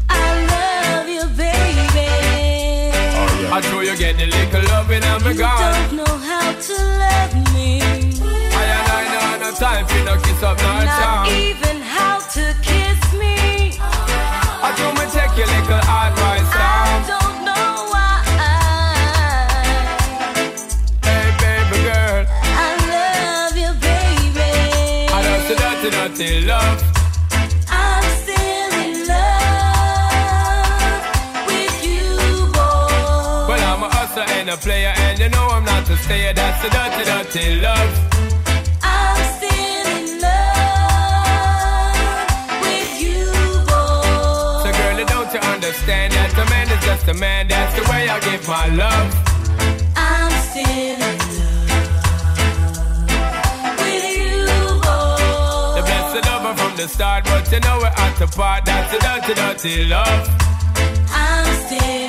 [0.10, 2.10] I love you, baby.
[3.16, 4.39] Oh, I know you get the little
[5.02, 5.74] loving and me You gone.
[5.74, 7.82] don't know how to love me.
[7.82, 7.84] I
[8.76, 11.26] and I know no time for no kiss up, no Not charm.
[11.28, 13.36] even how to kiss me.
[13.82, 17.00] I do me take your little advice I down.
[17.14, 18.14] don't know why.
[21.08, 22.26] Hey, baby girl.
[22.66, 24.52] I love you, baby.
[25.14, 26.80] I just a dirty, dirty love.
[34.50, 36.34] A player, and you know I'm not a stayer.
[36.34, 37.91] That's the dirty, dirty love.
[38.82, 41.93] I'm still in love
[42.64, 43.26] with you,
[43.70, 44.64] boy.
[44.64, 47.47] So girl, don't you understand that a man is just a man?
[47.47, 49.10] That's the way I give my love.
[49.95, 51.00] I'm still in
[51.38, 51.80] love
[53.82, 54.34] with you,
[54.82, 55.78] boy.
[55.78, 58.66] The blessed lover from the start, but you know we're at the part.
[58.66, 60.28] That's the dirty, dirty love.
[61.12, 62.09] I'm still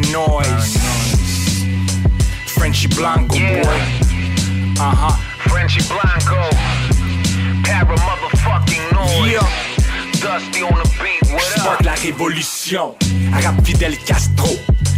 [0.00, 0.78] Paranoise.
[2.46, 3.62] Frenchy Blanco, boy.
[4.78, 5.10] Uh-huh.
[5.48, 6.38] Frenchy Blanco.
[7.64, 9.32] Para motherfucking noise.
[9.32, 9.68] Yeah.
[10.20, 11.84] Dusty on the beat, what Spark up?
[11.84, 12.94] la révolution,
[13.32, 14.48] rap fidèle Castro.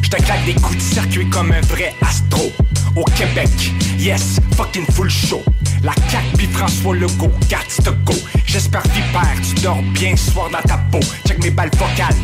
[0.02, 2.52] Je te claque des coups de circuit comme un vrai astro.
[2.96, 3.50] Au Québec,
[3.98, 5.42] yes, fucking full show.
[5.82, 8.14] La CAQ puis François Legault, gats to go.
[8.46, 11.00] J'espère vipère, tu dors bien ce soir dans ta peau.
[11.26, 12.16] Check mes balles vocales,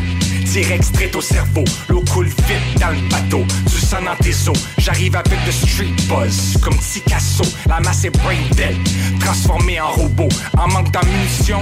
[0.47, 1.63] direct straight au cerveau.
[1.89, 4.57] L'eau coule vite dans le bateau, du sang dans tes os.
[4.77, 7.43] J'arrive avec le street buzz, comme Picasso.
[7.67, 8.75] La masse est brain dead,
[9.19, 10.29] transformée en robot.
[10.57, 11.59] En manque d'ammunition,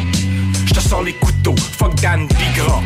[0.66, 1.56] je te sors les couteaux.
[1.78, 2.82] Fuck Dan Bigra,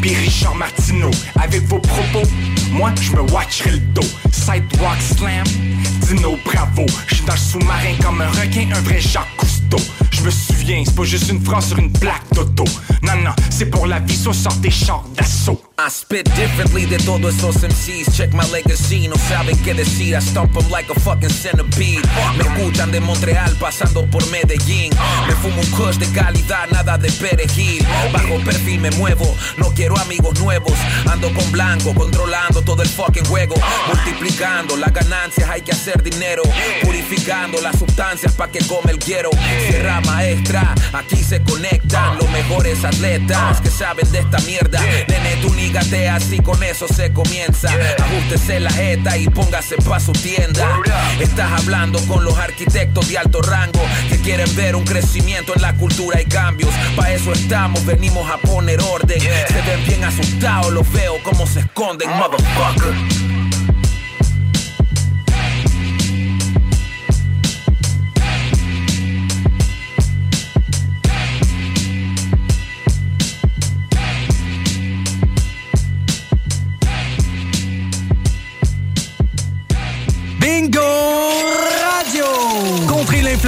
[0.00, 1.10] puis Richard Martineau.
[1.40, 2.28] Avec vos propos,
[2.70, 4.08] moi je me watcherai le dos.
[4.32, 5.46] Sidewalk slam,
[6.06, 6.86] Dino bravo.
[7.06, 9.61] Je suis dans le sous-marin comme un requin, un vrai Jacques Cousteau.
[10.10, 12.64] Je me souviens, c'est pas juste une phrase sur une plaque d'auto.
[13.02, 15.60] Non, non, c'est pour la vie, so sort des chars d'assaut.
[15.84, 18.16] I spit differently de todos esos MCs.
[18.16, 20.14] Check my legacy, no saben qué decir.
[20.14, 22.02] I stomp 'em like a fucking centipede.
[22.36, 24.92] Me escuchan de Montreal pasando por Medellín.
[25.26, 27.84] Me fumo un kush de calidad, nada de perejil.
[28.12, 30.74] Bajo perfil me muevo, no quiero amigos nuevos.
[31.10, 33.56] Ando con blanco, controlando todo el fucking juego.
[33.88, 36.44] Multiplicando las ganancias, hay que hacer dinero.
[36.82, 39.30] Purificando las sustancias pa' que come el quiero.
[39.68, 44.80] Sierra maestra, aquí se conectan los mejores atletas que saben de esta mierda.
[44.80, 47.68] Nene, tú ni gateas y con eso se comienza.
[47.98, 50.80] Ajústese la jeta y póngase pa' su tienda.
[51.20, 55.74] Estás hablando con los arquitectos de alto rango que quieren ver un crecimiento en la
[55.74, 56.70] cultura y cambios.
[56.96, 59.20] Pa' eso estamos, venimos a poner orden.
[59.20, 63.31] Se ven bien asustados, los veo como se esconden, motherfucker.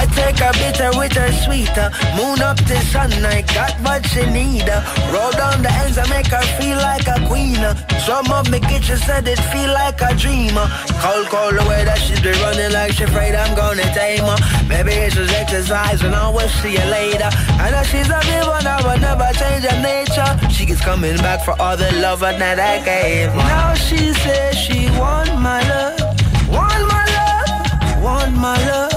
[0.00, 1.92] I take a bitter with her sweeter.
[2.16, 4.64] Moon up the sun, I got what she need.
[4.64, 4.80] Uh,
[5.12, 7.60] roll down the ends and make her feel like a queen.
[7.60, 7.76] Uh,
[8.08, 10.56] some of me kitchen said it feel like a dream.
[10.56, 10.64] Uh,
[11.04, 14.40] cold, cold the way that she's been running like she afraid I'm gonna tame her.
[14.72, 17.28] Maybe it's just exercise and I will see you later.
[17.60, 20.32] I know she's a real one, I will never change her nature.
[20.48, 23.34] She keeps coming back for all the love that I gave.
[23.36, 26.00] Now she says she want my love,
[26.48, 28.89] want my love, want my love.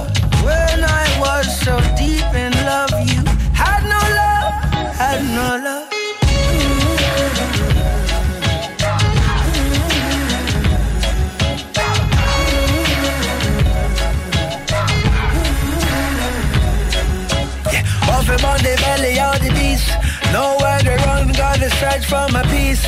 [21.83, 22.83] Search for my peace.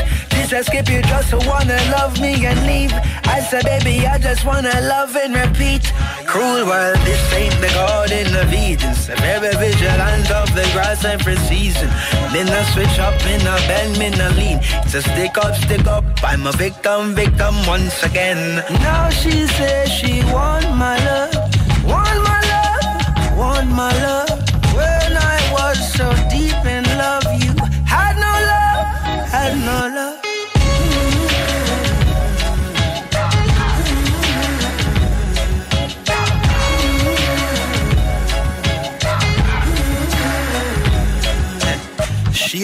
[0.45, 2.93] Said, Skip, you just wanna love me and leave.
[3.35, 5.83] I said, baby, I just wanna love and repeat.
[6.27, 8.93] Cruel world, this ain't the garden of Eden.
[8.93, 9.49] So very
[10.41, 11.89] of the grass every season.
[12.31, 14.59] Then I switch up, in a bend, in a lean.
[14.85, 16.05] It's a stick up, stick up.
[16.23, 18.63] I'm a victim, victim once again.
[18.85, 21.33] Now she says she want my love,
[21.91, 24.14] want my love, want my love.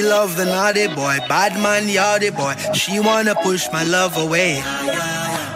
[0.01, 2.53] Love the naughty boy, bad man, yardy boy.
[2.73, 4.61] She wanna push my love away.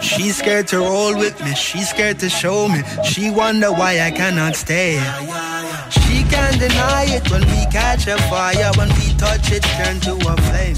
[0.00, 2.82] She's scared to roll with me, she's scared to show me.
[3.04, 4.98] She wonder why I cannot stay.
[5.90, 10.14] She can't deny it when we catch a fire, when we touch it, turn to
[10.14, 10.76] a flame.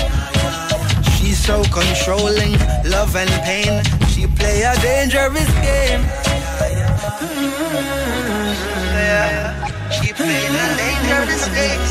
[1.17, 2.53] She's so controlling,
[2.85, 3.83] love and pain.
[4.09, 6.03] She play a dangerous game.
[9.97, 11.88] She play a dangerous game.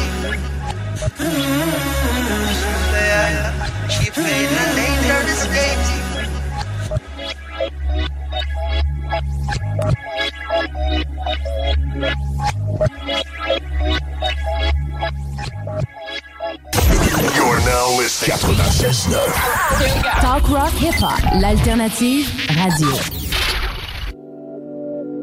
[20.21, 22.93] Talk rock hip hop, l'alternative radio.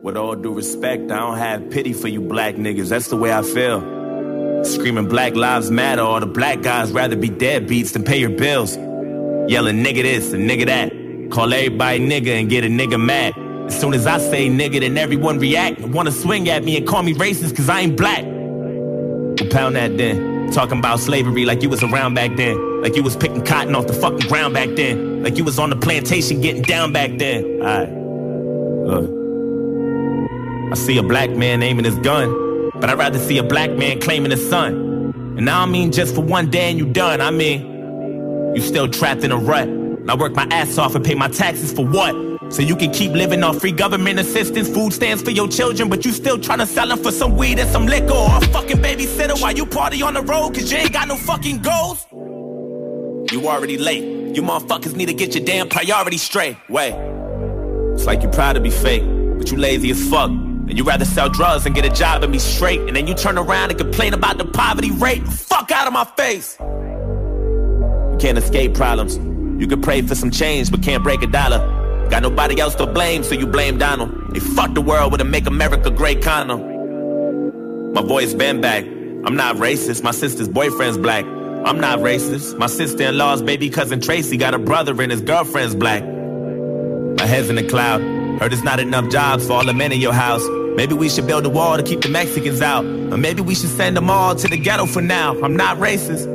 [0.03, 2.89] With all due respect, I don't have pity for you black niggas.
[2.89, 4.04] That's the way I feel.
[4.67, 8.77] Screaming Black Lives Matter, all the black guys rather be deadbeats than pay your bills.
[9.51, 11.31] Yelling nigga this and nigga that.
[11.31, 13.35] Call everybody nigga and get a nigga mad.
[13.67, 16.87] As soon as I say nigga, then everyone react and wanna swing at me and
[16.87, 18.25] call me racist cause I ain't black.
[19.51, 20.51] Pound that then.
[20.53, 22.83] Talking about slavery like you was around back then.
[22.83, 25.23] Like you was picking cotton off the fucking ground back then.
[25.23, 27.45] Like you was on the plantation getting down back then.
[27.61, 27.91] Alright.
[28.87, 29.25] Look.
[30.73, 32.29] I see a black man aiming his gun,
[32.75, 34.75] but I'd rather see a black man claiming his son.
[35.37, 37.21] And I don't mean just for one day and you done.
[37.21, 39.69] I mean, you still trapped in a rut.
[39.69, 42.15] And I work my ass off and pay my taxes for what?
[42.53, 46.05] So you can keep living off free government assistance, food stamps for your children, but
[46.05, 48.77] you still trying to sell them for some weed and some liquor or a fucking
[48.77, 52.07] babysitter while you party on the road cause you ain't got no fucking goals?
[53.33, 54.37] You already late.
[54.37, 56.57] You motherfuckers need to get your damn priorities straight.
[56.69, 56.95] Wait.
[57.95, 59.03] It's like you proud to be fake,
[59.39, 60.31] but you lazy as fuck.
[60.69, 62.81] And you rather sell drugs and get a job and be straight.
[62.81, 65.27] And then you turn around and complain about the poverty rate.
[65.27, 66.57] Fuck out of my face.
[66.59, 69.17] You can't escape problems.
[69.61, 71.59] You can pray for some change, but can't break a dollar.
[72.11, 74.35] Got nobody else to blame, so you blame Donald.
[74.35, 77.93] They fucked the world with a Make America Great condom.
[77.93, 78.85] My voice been back.
[78.85, 80.03] I'm not racist.
[80.03, 81.25] My sister's boyfriend's black.
[81.25, 82.59] I'm not racist.
[82.59, 86.05] My sister-in-law's baby cousin Tracy got a brother and his girlfriend's black.
[86.05, 88.14] My head's in the cloud.
[88.41, 90.45] Heard there's not enough jobs for all the men in your house.
[90.77, 92.85] Maybe we should build a wall to keep the Mexicans out.
[92.85, 95.41] Or maybe we should send them all to the ghetto for now.
[95.41, 96.27] I'm not racist.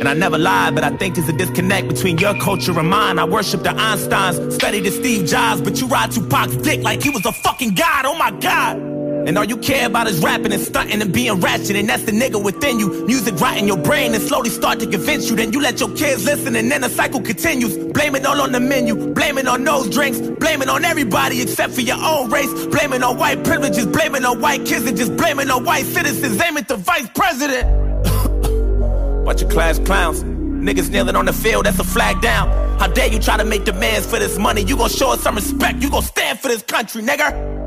[0.00, 3.20] And I never lied, but I think there's a disconnect between your culture and mine.
[3.20, 7.10] I worship the Einsteins, study the Steve Jobs, but you ride Tupac's dick like he
[7.10, 8.04] was a fucking god.
[8.04, 8.91] Oh my god.
[9.26, 12.12] And all you care about is rapping and stunting and being ratchet, and that's the
[12.12, 13.06] nigga within you.
[13.06, 15.36] Music in your brain and slowly start to convince you.
[15.36, 17.76] Then you let your kids listen, and then the cycle continues.
[17.92, 21.40] Blame it all on the menu, blame it on those drinks, blame it on everybody
[21.40, 22.52] except for your own race.
[22.66, 25.64] Blame it on white privileges, blame it on white kids, and just blame it on
[25.64, 26.40] white citizens.
[26.40, 27.64] Aim it to vice president.
[29.24, 30.24] Bunch of class clowns.
[30.24, 32.48] Niggas kneeling on the field, that's a flag down.
[32.78, 34.62] How dare you try to make demands for this money?
[34.62, 35.80] You gon' show us some respect.
[35.80, 37.61] You gon' stand for this country, nigga.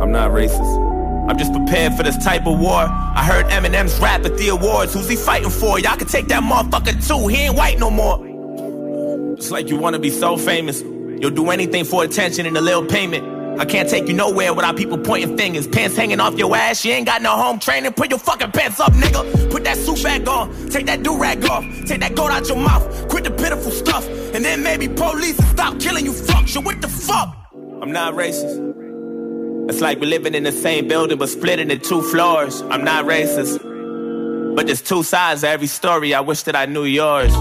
[0.00, 0.88] I'm not racist.
[1.28, 2.72] I'm just prepared for this type of war.
[2.72, 4.94] I heard Eminem's rap at the awards.
[4.94, 5.78] Who's he fighting for?
[5.78, 7.28] Y'all can take that motherfucker too.
[7.28, 8.24] He ain't white no more.
[9.36, 10.80] It's like you wanna be so famous.
[10.80, 13.60] You'll do anything for attention and a little payment.
[13.60, 15.66] I can't take you nowhere without people pointing fingers.
[15.66, 16.84] Pants hanging off your ass.
[16.84, 17.92] You ain't got no home training.
[17.92, 19.50] Put your fucking pants up, nigga.
[19.50, 20.68] Put that suit back on.
[20.68, 21.64] Take that do rag off.
[21.86, 23.08] Take that gold out your mouth.
[23.08, 24.06] Quit the pitiful stuff.
[24.32, 26.50] And then maybe police will stop killing you fucks.
[26.50, 27.36] So what the fuck?
[27.82, 28.67] I'm not racist.
[29.68, 32.62] It's like we're living in the same building but split into two floors.
[32.70, 33.62] I'm not racist.
[34.56, 36.14] But there's two sides to every story.
[36.14, 37.34] I wish that I knew yours.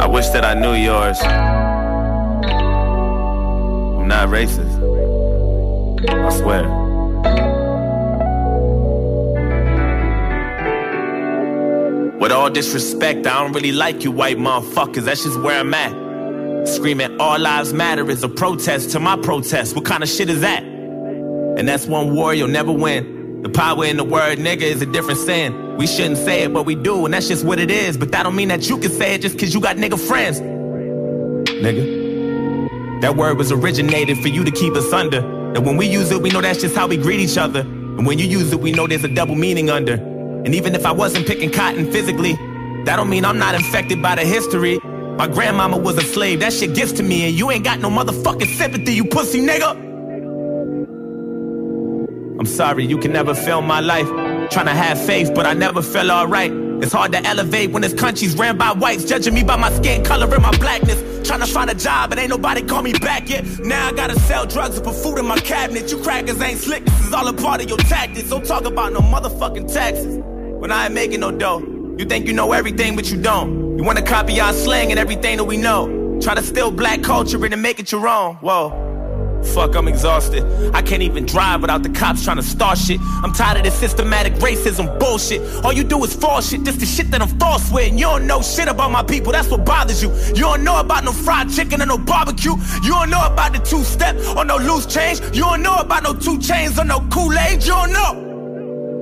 [0.00, 1.18] I wish that I knew yours.
[1.20, 2.46] I'm
[4.06, 4.78] not racist.
[6.08, 6.77] I swear.
[12.28, 15.04] With all disrespect, I don't really like you white motherfuckers.
[15.06, 16.68] That's just where I'm at.
[16.68, 19.74] Screaming all lives matter is a protest to my protest.
[19.74, 20.62] What kind of shit is that?
[20.62, 23.40] And that's one war you'll never win.
[23.40, 25.78] The power in the word nigga is a different sin.
[25.78, 27.96] We shouldn't say it, but we do, and that's just what it is.
[27.96, 30.38] But that don't mean that you can say it just cause you got nigga friends.
[31.48, 33.00] Nigga.
[33.00, 35.20] That word was originated for you to keep us under.
[35.56, 37.60] And when we use it, we know that's just how we greet each other.
[37.60, 40.17] And when you use it, we know there's a double meaning under.
[40.48, 42.32] And even if I wasn't picking cotton physically,
[42.84, 44.80] that don't mean I'm not infected by the history.
[45.18, 47.90] My grandmama was a slave, that shit gets to me, and you ain't got no
[47.90, 49.72] motherfucking sympathy, you pussy nigga.
[52.40, 54.08] I'm sorry, you can never feel my life.
[54.48, 56.50] Trying to have faith, but I never felt alright.
[56.50, 60.02] It's hard to elevate when this country's ran by whites, judging me by my skin
[60.02, 61.28] color and my blackness.
[61.28, 63.44] Trying to find a job, but ain't nobody call me back yet.
[63.58, 65.90] Now I gotta sell drugs and put food in my cabinet.
[65.90, 68.30] You crackers ain't slick, this is all a part of your tactics.
[68.30, 70.22] Don't talk about no motherfucking taxes.
[70.58, 71.60] When I ain't making no dough,
[71.98, 73.78] you think you know everything, but you don't.
[73.78, 76.18] You wanna copy our slang and everything that we know.
[76.20, 78.34] Try to steal black culture and make it your own.
[78.36, 78.86] Whoa.
[79.54, 80.42] Fuck, I'm exhausted.
[80.74, 83.00] I can't even drive without the cops trying to start shit.
[83.22, 85.40] I'm tired of this systematic racism bullshit.
[85.64, 87.90] All you do is false shit, just the shit that I'm false with.
[87.90, 90.12] And you don't know shit about my people, that's what bothers you.
[90.34, 92.56] You don't know about no fried chicken or no barbecue.
[92.82, 95.20] You don't know about the two step or no loose change.
[95.36, 97.62] You don't know about no two chains or no Kool-Aid.
[97.62, 98.27] You don't know.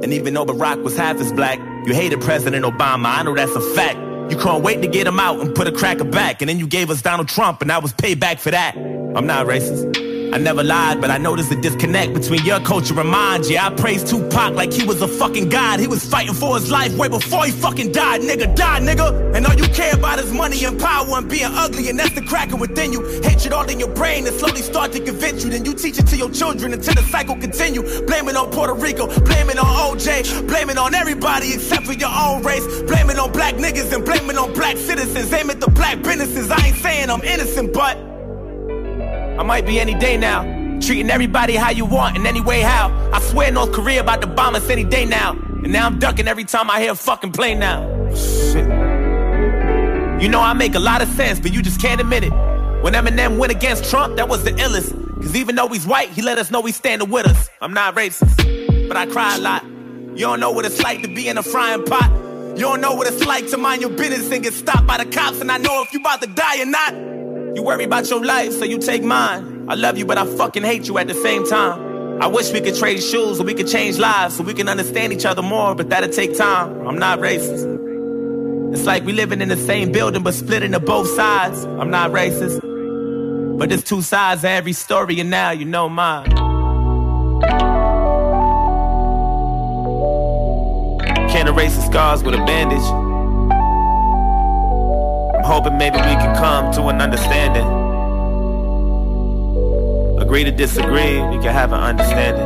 [0.02, 3.06] And even though Barack was half as black, you hated President Obama.
[3.06, 3.98] I know that's a fact.
[4.30, 6.42] You can't wait to get him out and put a cracker back.
[6.42, 8.76] And then you gave us Donald Trump, and I was payback for that.
[8.76, 10.15] I'm not racist.
[10.32, 13.42] I never lied, but I noticed the disconnect between your culture and mine.
[13.44, 15.80] Yeah, I praised Tupac like he was a fucking god.
[15.80, 18.20] He was fighting for his life way before he fucking died.
[18.22, 19.34] Nigga, die, nigga.
[19.34, 22.22] And all you care about is money and power and being ugly, and that's the
[22.22, 23.02] cracker within you.
[23.22, 25.50] Hatred all in your brain and slowly start to convince you.
[25.50, 27.82] Then you teach it to your children until the cycle continue.
[28.06, 29.66] Blame it on Puerto Rico, blame it on
[29.96, 32.66] OJ, blame it on everybody except for your own race.
[32.82, 35.32] Blame it on black niggas and blame it on black citizens.
[35.32, 36.50] Aim at the black businesses.
[36.50, 38.15] I ain't saying I'm innocent, but.
[39.38, 40.42] I might be any day now.
[40.80, 42.90] Treating everybody how you want in any way how.
[43.12, 45.32] I swear North Korea about to bomb us any day now.
[45.32, 47.82] And now I'm ducking every time I hear a fucking plane now.
[48.14, 48.66] Shit.
[50.22, 52.32] You know I make a lot of sense, but you just can't admit it.
[52.82, 54.92] When Eminem went against Trump, that was the illest.
[55.16, 57.50] Cause even though he's white, he let us know he's standing with us.
[57.60, 59.64] I'm not racist, but I cry a lot.
[59.64, 62.10] You don't know what it's like to be in a frying pot.
[62.56, 65.10] You don't know what it's like to mind your business and get stopped by the
[65.10, 65.40] cops.
[65.40, 67.15] And I know if you about to die or not.
[67.56, 69.64] You worry about your life, so you take mine.
[69.66, 72.20] I love you, but I fucking hate you at the same time.
[72.20, 75.14] I wish we could trade shoes or we could change lives so we can understand
[75.14, 76.86] each other more, but that'll take time.
[76.86, 78.74] I'm not racist.
[78.74, 81.64] It's like we living in the same building but split into both sides.
[81.64, 82.60] I'm not racist.
[83.58, 86.30] But there's two sides to every story, and now you know mine.
[91.30, 93.05] Can't erase the scars with a bandage.
[95.46, 97.64] Hoping maybe we can come to an understanding.
[100.18, 102.42] Agree to disagree, we can have an understanding.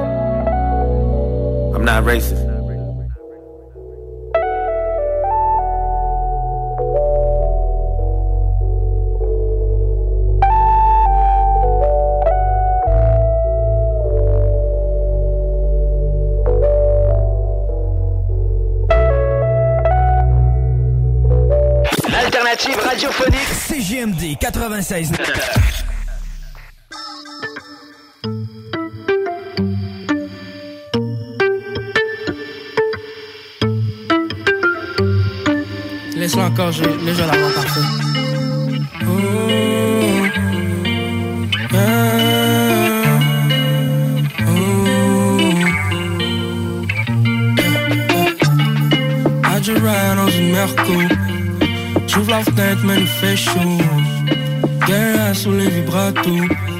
[1.75, 2.50] I'm not racist.
[24.53, 25.13] 96.
[36.17, 37.81] Laisse-le encore, je, là, je vais l'avoir parfait.
[39.03, 39.09] Oh.
[44.47, 44.61] Oh.
[49.45, 50.29] Adje ride dans.
[52.07, 53.80] J'ouvre la fenêtre, mais il fait chaud.
[56.13, 56.80] Derrière sous les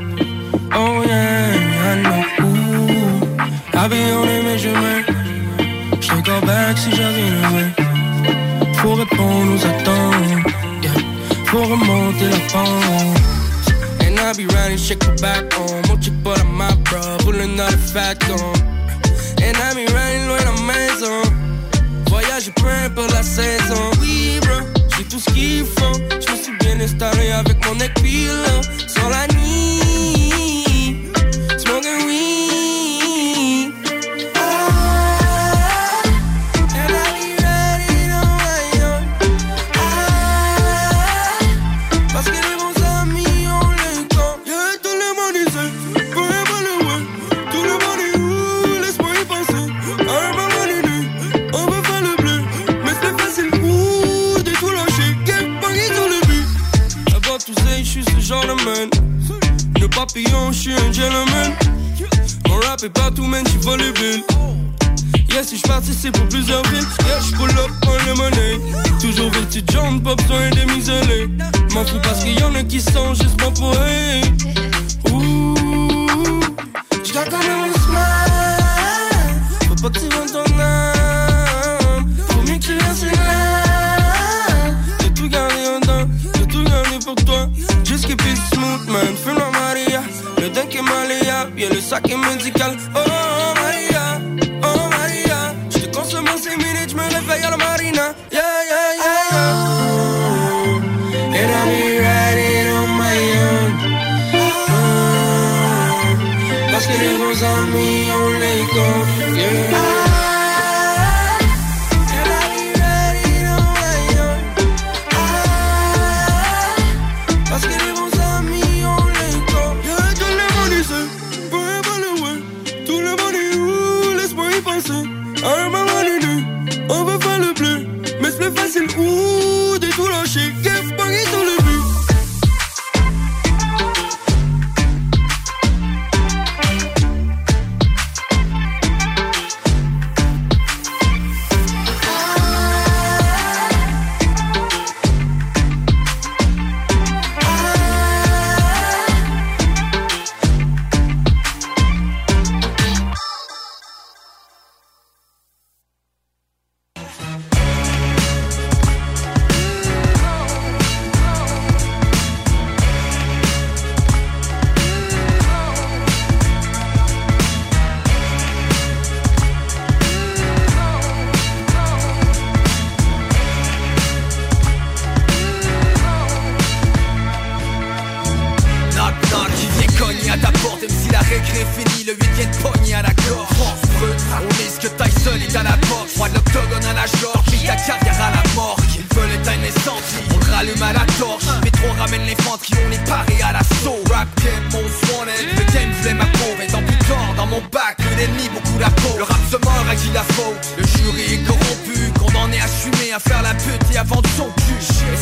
[27.41, 28.29] avec mon équipille.
[28.87, 29.09] Sur
[63.77, 64.25] les villes.
[65.31, 68.59] Yeah, si je participe pour plusieurs villes, yeah, je pull up on le money.
[69.01, 71.29] Toujours vêtu de jaune, pas besoin de m'isoler.
[71.75, 74.21] M'en fous parce qu'il y en a qui sont juste bons pour eux.
[75.13, 76.41] Ouh,
[77.05, 78.59] j'garde quand même un smile.
[79.69, 82.15] Faut pas que tu vendes ton âme.
[82.29, 83.19] Faut mieux que tu laisses là.
[85.01, 87.49] J'ai tout gardé en dedans, j'ai tout gardé pour toi.
[87.85, 89.15] Just keep it smooth, man.
[89.25, 90.03] Fais la Maria.
[90.39, 92.77] Le dunk est malléable, y'a le sac est médical.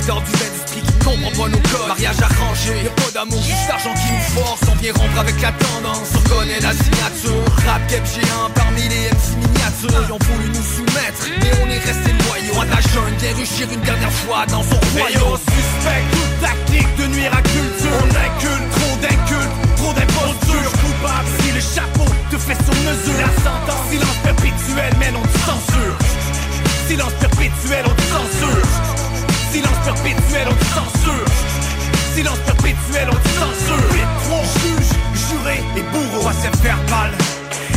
[0.08, 1.88] Escort du d'industrie qui comprend pas nos codes.
[1.88, 4.60] Mariage arrangé, y'a pas d'amour, juste l'argent qui nous force.
[4.72, 7.44] On vient rompre avec la tendance, on connaît la signature.
[7.68, 10.00] Rap game géant parmi les MC miniatures.
[10.08, 12.64] Ils ont voulu nous soumettre, mais on est resté loyaux.
[12.72, 15.36] La jungle vient ruchir une dernière fois dans son royaume.
[15.44, 17.92] suspect toute tactique de nuire à culture.
[18.00, 20.72] On inculte, trop d'incultes, trop d'impostures.
[20.72, 23.20] Coupable si le chapeau te fait sur mesure.
[23.20, 25.96] La sentence, silence perpétuel, mais on te censure
[26.88, 28.97] Silence perpétuel, on te censure
[29.52, 31.24] Silence perpétuel, on te censure.
[32.14, 33.88] Silence perpétuel, on te censure.
[34.62, 36.28] Juge, juré et bourreau.
[36.62, 37.12] Verbal.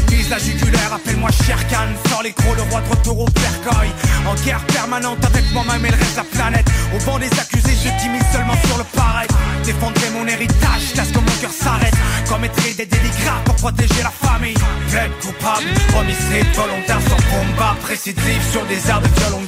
[0.10, 1.90] Vise la jugulaire, appelle-moi Sherkan.
[2.10, 3.90] Sors les crocs, le roi de retour au cercueil
[4.26, 6.68] En guerre permanente avec moi-même et le reste de la planète.
[6.94, 9.28] Au vent des accusés, je qui mise seulement sur le pareil
[9.64, 11.96] Défendrai mon héritage, ce que mon cœur s'arrête.
[12.28, 14.58] Commettrai des délits graves pour protéger la famille.
[14.90, 15.68] Plaide coupable,
[15.98, 17.76] homicide volontaire sans combat.
[17.82, 19.42] Précidive sur des airs de violon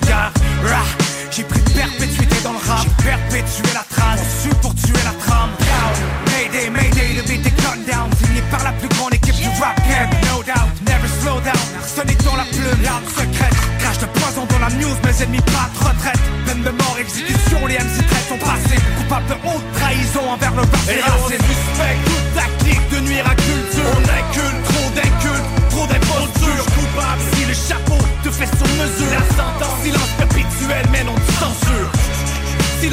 [1.36, 2.86] J'ai pris perpétuité dans le rap.
[2.86, 5.50] J'ai perpétué la trace, conçu pour tuer la trame.
[5.58, 5.94] Down,
[6.30, 8.06] Mayday, Mayday, le beat est gun down.
[8.22, 10.10] Signé par la plus grande équipe du rap game.
[10.30, 11.58] No doubt, never slow down.
[11.82, 15.74] Arsenic dans la plume, l'arme secrète Crash de poison dans la news, mes ennemis pas
[15.74, 16.22] de retraite.
[16.46, 20.62] Peine de mort, exécution, les MC traits sont passés Coupables de haute trahison envers le
[20.62, 23.90] rap Et on suspect toute tactique de nuire à culture.
[23.90, 26.66] On inculte, trop d'incultes, trop d'impostures.
[26.78, 29.10] Coupable si le chapeau te fait sur mesure.
[29.18, 29.73] La sentence,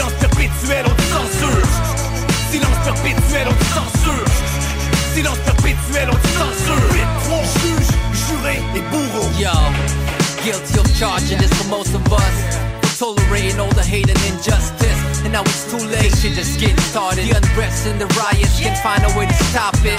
[0.00, 1.68] Silence perpétuel, on te censure.
[2.50, 4.24] Silence perpétuel, on te censure.
[5.14, 7.06] Silence perpétuel, on te censure.
[7.24, 9.28] Trop juge, juré et bourreau.
[9.38, 9.50] Yo,
[10.42, 12.69] guilty of charging this for most of us.
[13.00, 15.24] Tolerating all the hate and injustice.
[15.24, 17.24] And now it's too late, shit just getting started.
[17.24, 19.96] The unrest and the riots can find a way to stop it.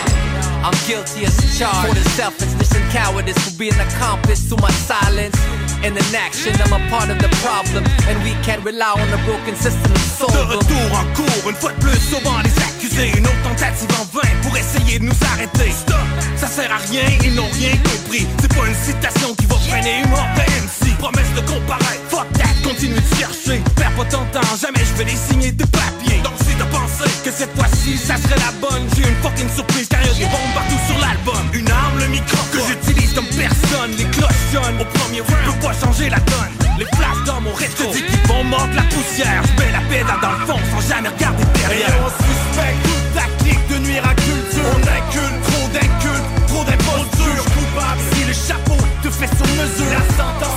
[0.62, 5.34] I'm guilty as charged for the selfishness and cowardice for being accomplice to my silence.
[5.82, 7.90] And inaction, I'm a part of the problem.
[8.06, 11.58] And we can't rely on a broken system to solve De retour en cours, une
[11.58, 15.20] fois de plus, sauvant les accusés Une autre tentative en vain pour essayer de nous
[15.34, 16.06] arrêter Stop,
[16.38, 20.06] ça sert à rien, ils n'ont rien compris C'est pas une citation qui va freiner
[20.06, 23.60] une mort de MC Promesse de comparaître, fuck that, continue de chercher.
[23.76, 27.10] Perds pas ton temps, jamais je vais les signer tes papiers Donc si t'as pensé
[27.26, 28.86] que cette fois-ci ça serait la bonne.
[28.96, 31.42] J'ai une fucking surprise car y'a des bombes partout sur l'album.
[31.54, 33.92] Une arme, le micro que j'utilise comme personne.
[33.98, 36.54] Les cloches sonnent au premier round, peux pas changer la donne.
[36.78, 39.42] Les flashs dans mon rétro, je te dis qu'ils vont mordre la poussière.
[39.42, 41.90] Je mets la pédale dans le fond sans jamais regarder derrière.
[41.90, 44.70] Et on suspect toute tactique de nuire à culture.
[44.70, 47.46] On inculte, trop d'incultes, trop d'impostures.
[47.58, 49.90] Coupable si le chapeau te fait sur mesure.
[49.92, 50.51] La sentence,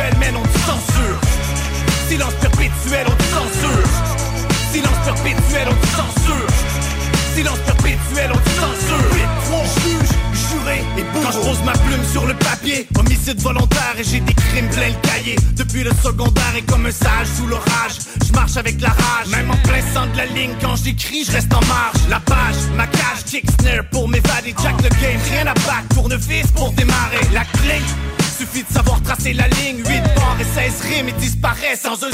[0.00, 1.20] perpétuel, mais on te censure.
[2.08, 3.88] Silence perpétuel, on te censure.
[4.72, 6.46] Silence perpétuel, on te censure.
[7.34, 9.10] Silence perpétuel, on te censure.
[9.82, 10.08] Juge,
[10.50, 14.20] juré et bourreau Quand je pose ma plume sur le papier Homicide volontaire et j'ai
[14.20, 15.36] des crimes plein le cahier.
[15.56, 19.28] Depuis le secondaire et comme un sage sous l'orage Je marche avec la rage.
[19.30, 21.96] Même en plein centre de la ligne Quand j'écris, je reste en marge.
[22.08, 24.54] La page, ma cage, kick snare pour m'évader.
[24.62, 27.20] Jack le game, rien à battre, tournevis pour démarrer.
[27.32, 27.80] La clé
[28.52, 29.84] Suffit de savoir tracer la ligne 8
[30.16, 32.08] barres et 16 rimes et disparaît sans un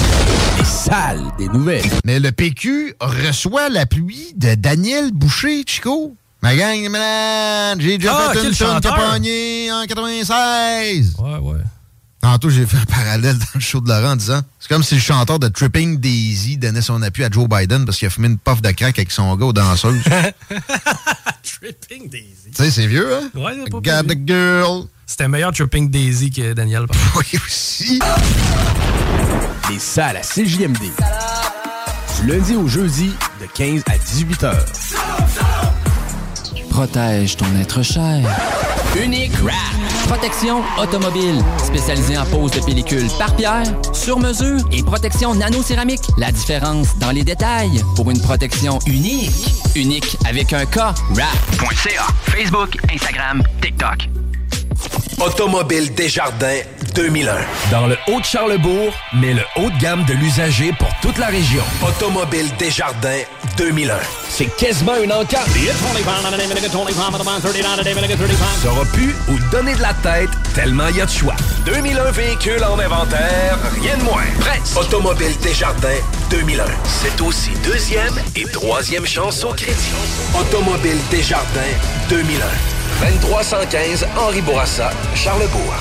[0.58, 1.84] Les salles des nouvelles.
[2.04, 6.14] Mais le PQ reçoit l'appui de Daniel Boucher, Chico.
[6.42, 8.94] Ma gang de j'ai déjà Ah, fait une chanteur?
[9.12, 11.14] pogné en 96.
[11.18, 11.58] Ouais, ouais.
[12.26, 14.96] Tantôt, j'ai fait un parallèle dans le show de Laurent en disant c'est comme si
[14.96, 18.26] le chanteur de Tripping Daisy donnait son appui à Joe Biden parce qu'il a fumé
[18.26, 20.02] une puff de crack avec son gars aux danseuses.
[21.44, 22.50] Tripping Daisy.
[22.52, 23.30] tu sais, c'est vieux, hein?
[23.32, 24.86] Ouais, c'est pas Got the girl.
[25.06, 26.86] C'était meilleur Tripping Daisy que Daniel.
[27.16, 28.00] Oui, aussi.
[29.70, 30.82] Les salles à CJMD.
[32.20, 34.64] Du lundi au jeudi, de 15 à 18 heures.
[36.70, 38.28] Protège ton être cher.
[39.00, 39.85] Unique Wrap.
[40.08, 41.42] Protection automobile.
[41.58, 46.02] Spécialisée en pose de pellicule par pierre, sur mesure et protection nano-céramique.
[46.16, 49.30] La différence dans les détails pour une protection unique.
[49.74, 50.76] Unique avec un K.
[51.10, 51.36] Wrap.
[51.74, 54.08] .ca, Facebook, Instagram, TikTok.
[55.20, 56.60] Automobile Desjardins
[56.94, 57.34] 2001.
[57.70, 61.62] Dans le Haut-de-Charlebourg, mais le haut de gamme de l'usager pour toute la région.
[61.86, 63.22] Automobile Desjardins
[63.56, 63.94] 2001.
[64.28, 65.46] C'est quasiment un encart.
[68.62, 71.36] T'auras pu ou donner de la tête tellement il y a de choix.
[71.64, 74.24] 2001 véhicules en inventaire, rien de moins.
[74.40, 74.76] Presse.
[74.76, 75.88] Automobile Desjardins
[76.30, 76.64] 2001.
[76.84, 79.92] C'est aussi deuxième et troisième chance au crédit.
[80.38, 81.60] Automobile Desjardins
[82.08, 82.44] 2001.
[83.00, 85.74] 2315 Henri Bourassa, Charlebourg.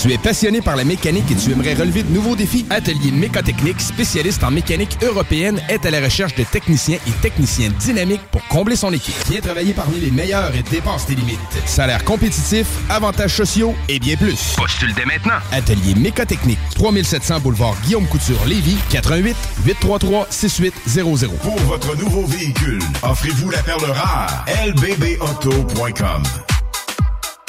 [0.00, 2.66] Tu es passionné par la mécanique et tu aimerais relever de nouveaux défis?
[2.68, 8.20] Atelier Mécotechnique, spécialiste en mécanique européenne, est à la recherche de techniciens et techniciennes dynamiques
[8.30, 9.14] pour combler son équipe.
[9.30, 11.38] Viens travailler parmi les meilleurs et dépasse tes limites.
[11.64, 14.54] Salaire compétitif, avantages sociaux et bien plus.
[14.56, 15.38] Postule dès maintenant.
[15.52, 21.26] Atelier Mécotechnique, 3700 boulevard Guillaume Couture, Lévis, 88 833 6800.
[21.42, 24.44] Pour votre nouveau véhicule, offrez-vous la perle rare.
[24.66, 26.22] lbbauto.com.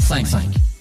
[0.00, 0.24] 5.
[0.24, 0.75] 5.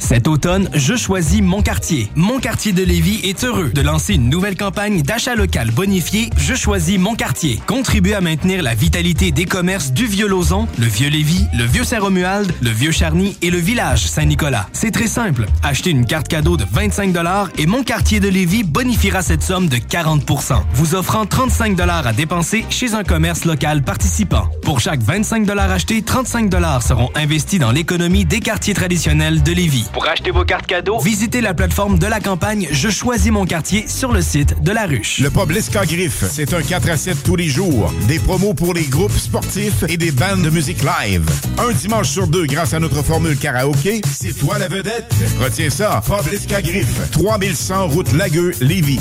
[0.00, 2.10] Cet automne, je choisis Mon Quartier.
[2.16, 6.54] Mon Quartier de Lévis est heureux de lancer une nouvelle campagne d'achat local bonifié Je
[6.54, 7.60] choisis Mon Quartier.
[7.66, 13.36] Contribue à maintenir la vitalité des commerces du Vieux-Lauzon, le Vieux-Lévis, le Vieux-Saint-Romuald, le Vieux-Charny
[13.42, 14.66] et le village Saint-Nicolas.
[14.72, 15.46] C'est très simple.
[15.62, 17.14] Achetez une carte cadeau de 25
[17.58, 22.64] et Mon Quartier de Lévis bonifiera cette somme de 40% vous offrant 35 à dépenser
[22.70, 24.48] chez un commerce local participant.
[24.62, 29.89] Pour chaque 25 achetés, 35 seront investis dans l'économie des quartiers traditionnels de Lévis.
[29.92, 33.88] Pour acheter vos cartes cadeaux, Visitez la plateforme de la campagne Je choisis mon quartier
[33.88, 35.18] sur le site de la ruche.
[35.18, 37.92] Le pub Lisca Griff, c'est un 4 à 7 tous les jours.
[38.06, 41.28] Des promos pour les groupes sportifs et des bandes de musique live.
[41.58, 44.00] Un dimanche sur deux grâce à notre formule karaoké.
[44.10, 45.12] C'est toi la vedette.
[45.40, 46.02] Retiens ça.
[46.06, 49.00] Pub Lisca Griff, 3100 route Lagueux, Lévis.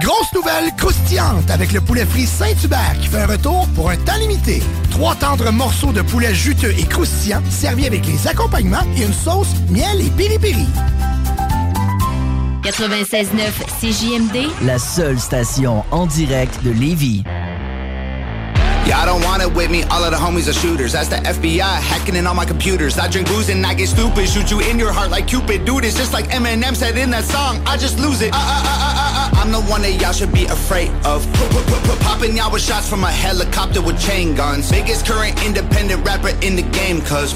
[0.00, 4.16] Grosse nouvelle croustillante avec le poulet frit Saint-Hubert qui fait un retour pour un temps
[4.16, 4.62] limité.
[4.90, 9.48] Trois tendres morceaux de poulet juteux et croustillants servis avec les accompagnements et une sauce
[9.68, 10.66] miel et piri-piri.
[12.62, 13.26] 96.9
[13.80, 17.22] CJMD, La seule station en direct de Lévis.
[18.86, 20.92] Y'all don't want it with me, all of the homies are shooters.
[20.92, 22.98] That's the FBI hacking in all my computers.
[22.98, 24.28] I drink booze and I get stupid.
[24.28, 25.64] Shoot you in your heart like Cupid.
[25.64, 27.62] Dude, it's just like Eminem said in that song.
[27.64, 28.32] I just lose it.
[28.34, 29.30] Uh, uh, uh.
[29.38, 31.22] I'm the one that y'all should be afraid of.
[32.02, 34.70] Popping y'all with shots from a helicopter with chain guns.
[34.70, 37.34] Biggest current independent rapper in the game, cuz.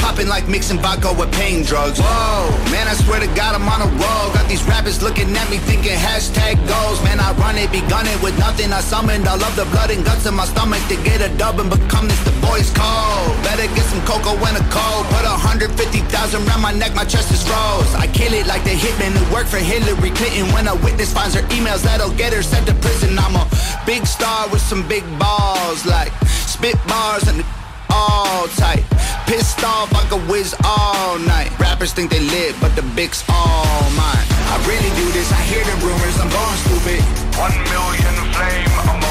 [0.00, 2.00] Popping like mixing vodka with pain drugs.
[2.00, 4.32] Whoa, man, I swear to God, I'm on a roll.
[4.32, 7.02] Got these rappers looking at me thinking hashtag goals.
[7.04, 8.72] Man, I run it, be gunning with nothing.
[8.72, 11.58] I summoned all of the blood and guts in my stomach to get a dub
[11.58, 13.34] and become this the boys code.
[13.42, 15.04] Better get some cocoa and a cold.
[15.10, 17.92] Put a hundred fifty thousand round my neck, my chest is froze.
[17.98, 20.46] I kill it like the hitman who worked for Hillary Clinton.
[20.54, 23.18] When a witness finds her emails, that'll get her sent to prison.
[23.18, 23.44] I'm a
[23.86, 27.42] big star with some big balls, like spit bars and
[27.90, 28.84] all tight.
[29.26, 31.50] Pissed off, I could whiz all night.
[31.58, 34.26] Rappers think they lit, but the big's all mine.
[34.46, 37.02] I really do this, I hear the rumors, I'm going stupid.
[37.34, 39.01] One million flame emojis.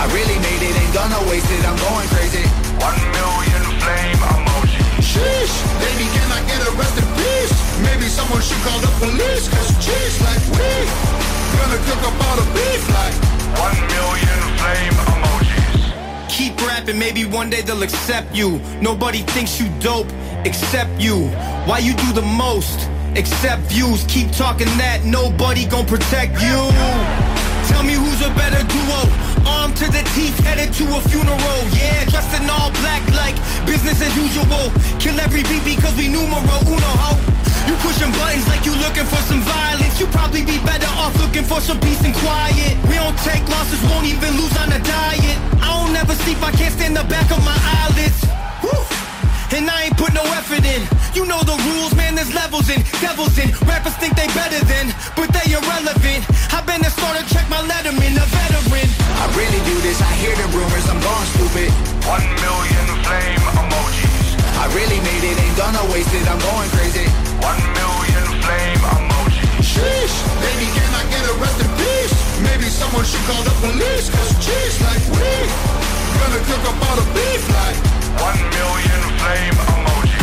[0.00, 2.40] I really made it, ain't gonna waste it, I'm going crazy.
[2.80, 4.96] One million flame emojis.
[5.04, 7.52] Sheesh, baby, can I get arrested, please?
[7.84, 10.72] Maybe someone should call the police, cause cheese like we
[11.60, 13.12] gonna cook up all the beef like
[13.60, 16.28] one million flame emojis.
[16.30, 18.58] Keep rapping, maybe one day they'll accept you.
[18.80, 20.08] Nobody thinks you dope
[20.46, 21.28] except you.
[21.68, 22.88] Why you do the most?
[23.16, 24.04] Except views.
[24.04, 27.29] Keep talking that, nobody gon' protect you.
[27.70, 29.00] Tell me who's a better duo.
[29.46, 31.60] Armed to the teeth, headed to a funeral.
[31.72, 34.70] Yeah, dressed in all black like business as usual.
[34.98, 37.12] Kill every beat because we numero uno ho.
[37.68, 40.00] You pushing buttons like you looking for some violence.
[40.00, 42.76] You probably be better off looking for some peace and quiet.
[42.88, 45.38] We don't take losses, won't even lose on a diet.
[45.62, 46.29] I don't never sleep,
[52.70, 53.66] there's levels in, devils in.
[53.66, 56.22] Rappers think they better than, but they irrelevant.
[56.54, 58.86] I've been a starter, check my letterman, a veteran.
[59.18, 61.70] I really do this, I hear the rumors, I'm gone stupid.
[62.06, 64.38] One million flame emojis.
[64.60, 67.06] I really made it, ain't done, I wasted, I'm going crazy.
[67.42, 69.50] One million flame emojis.
[69.64, 72.12] Sheesh, baby, can I get arrested, please?
[72.42, 75.30] Maybe someone should call the police, cause cheese like we
[76.20, 77.78] gonna cook up all the beef like
[78.20, 80.19] one million flame emojis.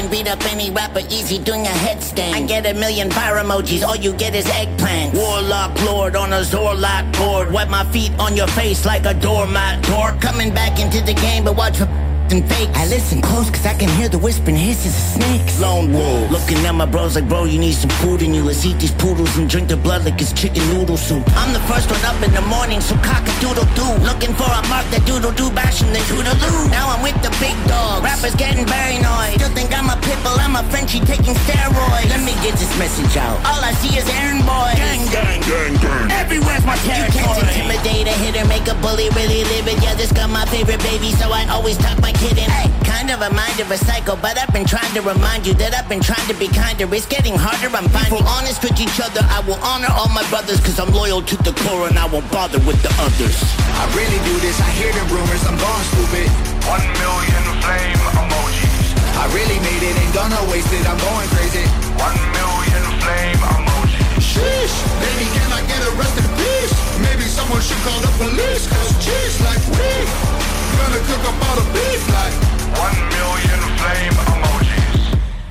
[0.00, 2.32] Can beat up any rapper easy doing a headstand.
[2.32, 5.12] I get a million fire emojis, all you get is eggplant.
[5.12, 7.52] Warlock lord on a Zorlock board.
[7.52, 9.84] Wipe my feet on your face like a doormat.
[9.84, 11.99] Door coming back into the game, but watch for
[12.32, 12.68] and fake.
[12.74, 15.60] I listen close cause I can hear the whispering hisses of snakes.
[15.60, 16.30] Lone wolf.
[16.30, 18.42] Looking at my bros like, bro, you need some food in you.
[18.42, 21.24] Let's eat these poodles and drink the blood like it's chicken noodle soup.
[21.36, 23.92] I'm the first one up in the morning, so cock a doodle doo.
[24.04, 26.70] Looking for a mark that doodle doo bashing the toodaloo.
[26.70, 28.02] Now I'm with the big dogs.
[28.04, 29.34] Rappers getting very annoyed.
[29.40, 32.08] Still think I'm a pitbull, I'm a Frenchie taking steroids.
[32.10, 33.38] Let me get this message out.
[33.46, 34.78] All I see is errand boys.
[34.78, 36.06] Gang, gang, gang, gang.
[36.14, 37.26] Everywhere's my territory.
[37.26, 39.82] You can't intimidate a hitter, make a bully really live it.
[39.82, 42.48] Yeah, this got my favorite baby, so I always talk my kid in.
[42.52, 45.56] Hey, kind of a mind of a psycho, but I've been trying to remind you
[45.56, 46.84] that I've been trying to be kinder.
[46.92, 48.20] It's getting harder, I'm finding.
[48.20, 51.36] People honest with each other, I will honor all my brothers, cause I'm loyal to
[51.40, 53.36] the core and I won't bother with the others.
[53.80, 56.28] I really do this, I hear the rumors, I'm gone stupid.
[56.68, 58.86] One million flame emojis.
[59.16, 61.64] I really made it, ain't gonna waste it, I'm going crazy.
[61.96, 64.20] One million flame emojis.
[64.20, 66.72] Sheesh, baby, can I get arrested, please?
[67.00, 70.39] Maybe someone should call the police, cause cheese like we
[70.78, 72.34] gonna cook up all the beef like
[72.78, 75.02] one million flame emojis.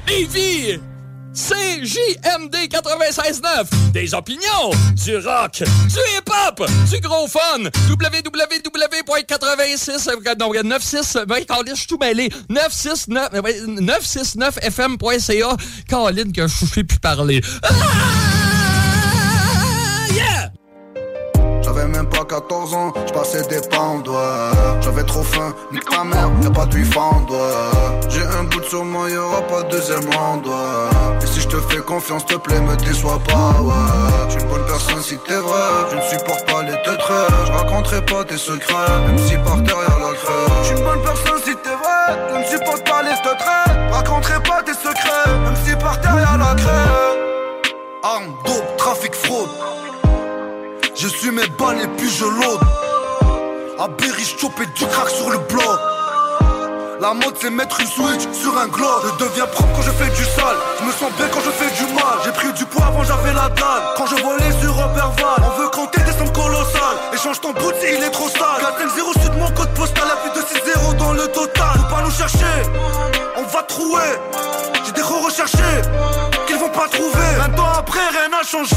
[0.08, 0.80] Lévis!
[1.34, 4.72] CJMD 96.9 Des opinions,
[5.06, 11.98] du rock, du hip-hop, du gros fun www.86 non, 96 ben, Colin, je suis tout
[11.98, 15.56] mêlé 969 969fm.ca
[15.90, 18.29] Colin, que je sais plus parler ah!
[22.00, 24.80] Même pas 14 ans, je passais des pentes, ouais.
[24.80, 28.10] J'avais trop faim, nique ta mère, y'a pas de fendre, ouais.
[28.10, 31.18] J'ai un bout sur moi, y'aura pas de deuxième round, ouais.
[31.22, 33.74] Et si je te fais confiance, te plaît, me déçois pas, ouais.
[34.30, 37.32] J'suis une bonne personne si t'es vrai, je ne supporte pas les traits.
[37.46, 40.64] Je raconterai pas tes secrets, même si par y'a la crème.
[40.64, 43.10] J'suis une bonne personne si t'es vrai, je ne supporte pas les.
[43.10, 47.20] Je raconterai pas tes secrets, même si par y'a la crème.
[48.04, 49.50] Arme, dope, trafic, fraude.
[51.02, 52.60] Je suis mes balles et puis je l'aude.
[53.80, 55.80] À Berry, chopé du crack sur le bloc.
[57.00, 59.04] La mode c'est mettre une switch sur un globe.
[59.06, 60.58] Je deviens propre quand je fais du sale.
[60.78, 62.20] Je me sens bien quand je fais du mal.
[62.26, 63.84] J'ai pris du poids avant j'avais la dalle.
[63.96, 67.00] Quand je volais sur Robert Val On veut compter des sommes colossales.
[67.14, 68.60] Échange ton bout il est trop sale.
[68.60, 71.80] 4-0 sud mon code postal La plus de 6-0 dans le total.
[71.80, 72.56] Faut pas nous chercher
[73.38, 74.12] On va trouver.
[74.86, 75.80] J'ai des gros recherchés
[76.46, 77.30] Qu'ils vont pas trouver.
[77.56, 78.76] 20 ans après rien n'a changé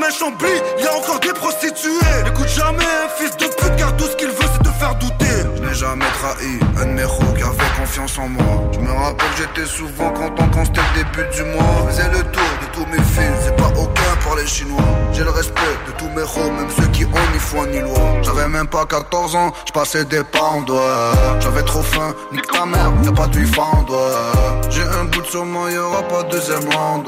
[0.00, 1.90] Chemin Chambly y a encore des prostituées.
[2.24, 5.26] N'écoute jamais un fils de pute Car tout ce qu'il veut c'est te faire douter.
[5.56, 7.02] Je n'ai jamais trahi un de mes
[7.36, 8.70] qui avait confiance en moi.
[8.72, 11.86] Je me rappelle j'étais souvent content quand c'était le début du mois.
[11.86, 13.52] Je faisais le tour de tous mes fils
[14.46, 14.80] Chinois
[15.12, 18.20] J'ai le respect de tous mes héros Même ceux qui ont ni foi ni loi
[18.22, 20.72] J'avais même pas 14 ans Je passais des pounds.
[21.40, 23.96] J'avais trop faim Nique ta mère Y'a pas de fendre.
[24.70, 27.06] J'ai un bout de sur moi Y'aura pas de deuxième round.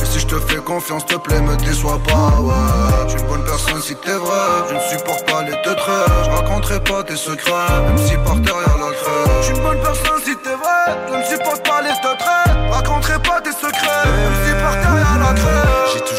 [0.00, 3.08] Et si je te fais confiance te plaît me déçois pas ouais.
[3.08, 6.30] J'suis une bonne personne si t'es vrai Je ne supporte pas les deux traits Je
[6.30, 9.80] raconterai pas tes secrets Même si par terre y'a la crème Je suis une bonne
[9.80, 12.18] personne si t'es vrai Je ne supporte pas les deux
[12.78, 14.07] raconterai pas tes secrets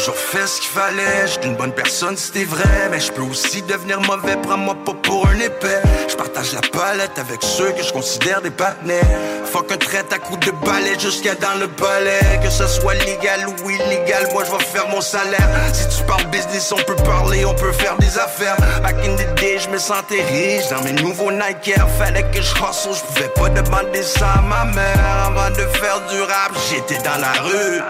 [0.00, 2.88] toujours fait ce qu'il fallait, j'étais une bonne personne c'était vrai.
[2.90, 5.82] Mais je peux aussi devenir mauvais, prends-moi pas pour un épais
[6.20, 9.06] partage la palette avec ceux que je considère des partenaires.
[9.50, 12.20] Fuck un traite à coup de balai jusqu'à dans le balai.
[12.42, 15.48] Que ce soit légal ou illégal, moi je vais faire mon salaire.
[15.72, 18.56] Si tu parles business, on peut parler, on peut faire des affaires.
[18.82, 21.88] Back in the day, je me sentais riche dans mes nouveaux Nike Air.
[21.98, 25.26] Fallait que je hustle, je pouvais pas demander ça à ma mère.
[25.28, 27.80] Avant de faire du rap, j'étais dans la rue.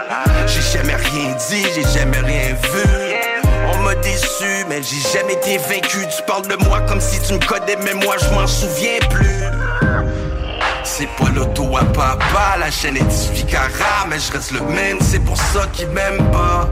[0.47, 3.30] J'ai jamais rien dit, j'ai jamais rien vu
[3.73, 5.99] on m'a déçu, mais j'ai jamais été vaincu.
[6.15, 9.43] Tu parles de moi comme si tu me connais, mais moi je m'en souviens plus.
[10.83, 15.19] C'est pas l'auto à papa, la chaîne est Ficara, mais je reste le même, c'est
[15.19, 16.69] pour ça qu'ils m'aiment pas.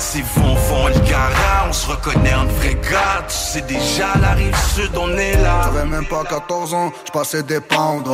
[0.00, 3.24] C'est fond fond le cara, on se reconnaît en vrai gars.
[3.28, 5.62] Tu sais déjà la rive sud, on est là.
[5.64, 8.08] J'avais même pas 14 ans, je passais des pentes,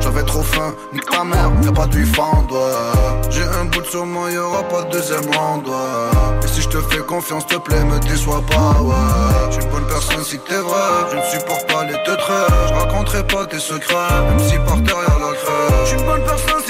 [0.00, 2.56] J'avais trop faim, nique ta mère, y'a pas du fendre.
[3.30, 5.66] J'ai un bout sur moi, y'aura pas de deuxième round,
[6.42, 8.94] Et si je te fais confiance, te plaît, me déçois pas, ouais.
[9.50, 12.52] J'suis une bonne personne si t'es vrai, je ne supporte pas les deux traits.
[12.68, 15.84] Je raconterai pas tes secrets, même si par derrière la creux.
[15.84, 16.69] J'suis une bonne personne si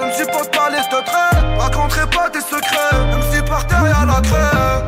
[0.00, 1.44] je ne supporte pas les deux traits.
[1.56, 4.82] Je raconterai pas tes secrets, même si par derrière la creux.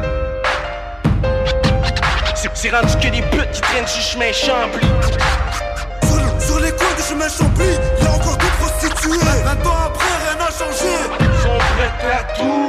[2.55, 4.86] C'est- rendu que des putes qui traînent sur chemin Chambly.
[6.02, 7.70] Sur, sur les coins du chemin Chambly,
[8.02, 9.19] y'a encore des prostituées.
[9.44, 10.93] 20 ans après, rien n'a changé.
[11.20, 12.69] Ils sont prêts à tout.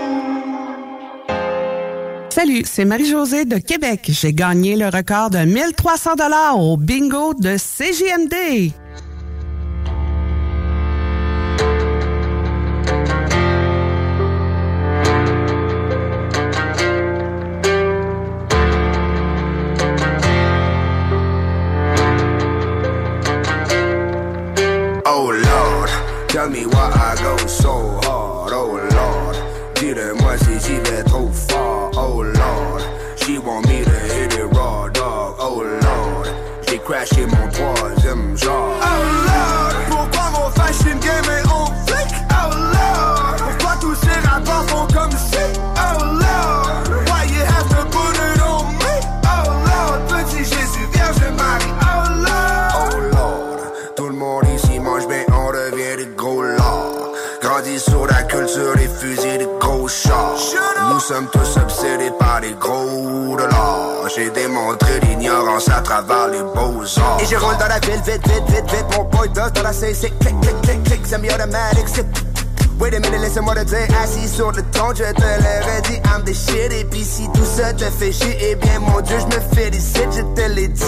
[2.30, 4.02] Salut, c'est Marie-Josée de Québec.
[4.10, 8.72] J'ai gagné le record de 1300 dollars au bingo de CJMD.
[26.50, 28.54] Me why I go so hard.
[28.54, 29.38] Oh Lord,
[29.76, 31.92] dis-le-moi si j'y vais trop fort.
[31.96, 32.82] Oh Lord,
[33.18, 35.36] she want me to hit it raw dog.
[35.40, 36.28] Oh Lord,
[36.68, 38.80] j'ai crashé mon troisième genre.
[38.82, 39.29] Oh Lord,
[65.68, 67.18] à travers les beaux-arts.
[67.22, 68.86] Et je roule dans la ville, vite, vite, vite, vite.
[68.96, 70.14] Mon boy does dans la CC.
[70.22, 71.06] Click, click, click, click.
[71.06, 72.06] Semi-automatic, c'est.
[72.80, 73.88] Wait a minute, laisse-moi te dire.
[74.02, 76.00] Assis sur le ton, je te l'aurais dit.
[76.06, 76.72] I'm the shit.
[76.72, 80.08] Et puis si tout ça te fait chier, eh bien, mon Dieu, je me félicite,
[80.16, 80.84] je te l'ai dit.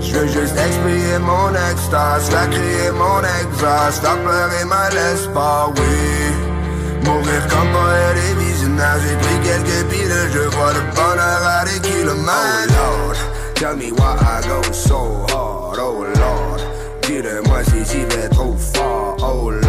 [0.00, 5.70] Je veux juste expier mon extase, faire crier mon exhaust, faire pleurer ma laisse pas,
[5.76, 7.04] oui.
[7.04, 11.80] Mourir comme poète et visionnaire, j'ai pris quelques piles, je vois le bonheur à des
[11.80, 13.31] kilomètres.
[13.52, 17.02] Oh Lord, tell me why I go so hard, oh Lord.
[17.02, 19.61] Dis-le-moi si j'y vais trop fort, oh Lord.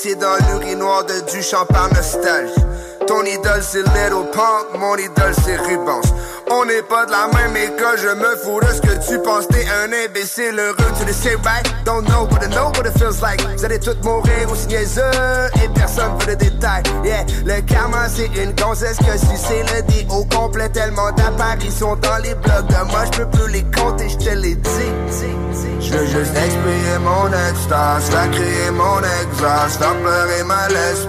[0.00, 2.52] Pisser dans l'urinoir de Duchamp par nostalgie.
[3.08, 6.12] Ton idole c'est Little Pump, mon idole c'est Rubens.
[6.50, 9.48] On n'est pas de la même école, je me fous de ce que tu penses.
[9.48, 11.66] T'es un imbécile heureux, tu le sais, right?
[11.86, 13.40] Don't know, but I know what it feels like.
[13.56, 15.00] Vous allez tous mourir aussi niaiseux
[15.64, 16.82] et personne veut de détails.
[17.02, 20.68] Yeah, le karma c'est une gonzesse que si c'est le dit au complet.
[20.68, 24.54] Tellement d'apparitions dans les blogs de moi, je peux plus les compter, je te l'ai
[24.54, 24.92] dit.
[25.80, 31.06] Je veux juste expier mon extase, faire crier mon exhaust, faire pleurer ma laisse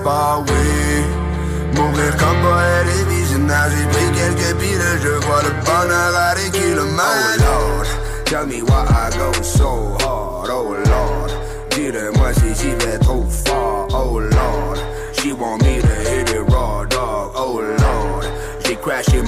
[3.08, 4.56] visionnaire, j'ai pris quelques
[5.02, 7.00] je vois le bonheur à des kilomètres.
[7.02, 7.88] Oh Lord,
[8.26, 11.32] tell me why I go so hard, oh Lord.
[11.72, 14.80] Dis-le-moi si j'y vais trop fort, oh Lord.
[15.14, 18.26] She want me to hit it raw, dog, oh Lord.
[18.66, 19.22] J'ai crashé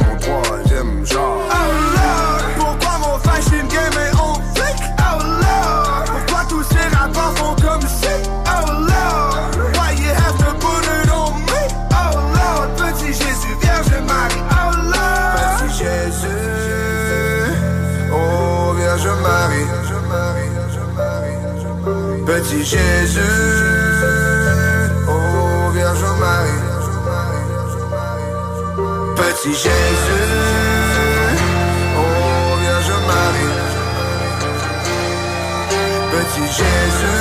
[22.32, 23.20] Petit Jésus,
[25.06, 26.64] oh Vierge Marie,
[29.18, 29.68] Petit Jésus,
[31.98, 33.56] oh Vierge Marie,
[36.14, 37.21] Petit Jésus,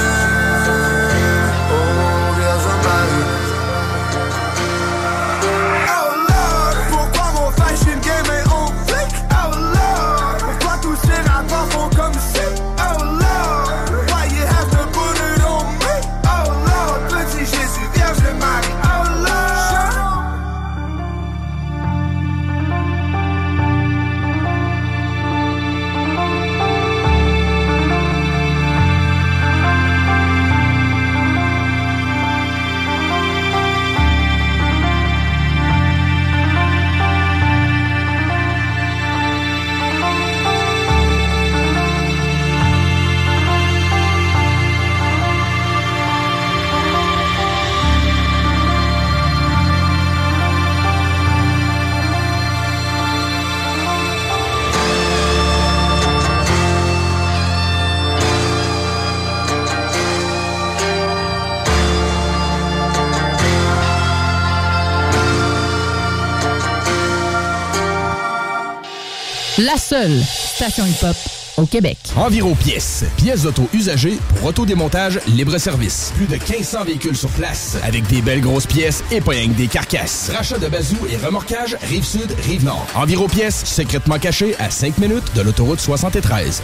[69.71, 71.17] la seule station hip-hop
[71.57, 71.97] au Québec.
[72.17, 73.05] Environ pièces.
[73.17, 76.13] Pièces d'auto usagées pour autodémontage libre-service.
[76.17, 80.31] Plus de 1500 véhicules sur place avec des belles grosses pièces et pas des carcasses.
[80.35, 82.85] Rachat de bazou et remorquage Rive-Sud, Rive-Nord.
[82.97, 86.63] Environ pièces secrètement cachées à 5 minutes de l'autoroute 73.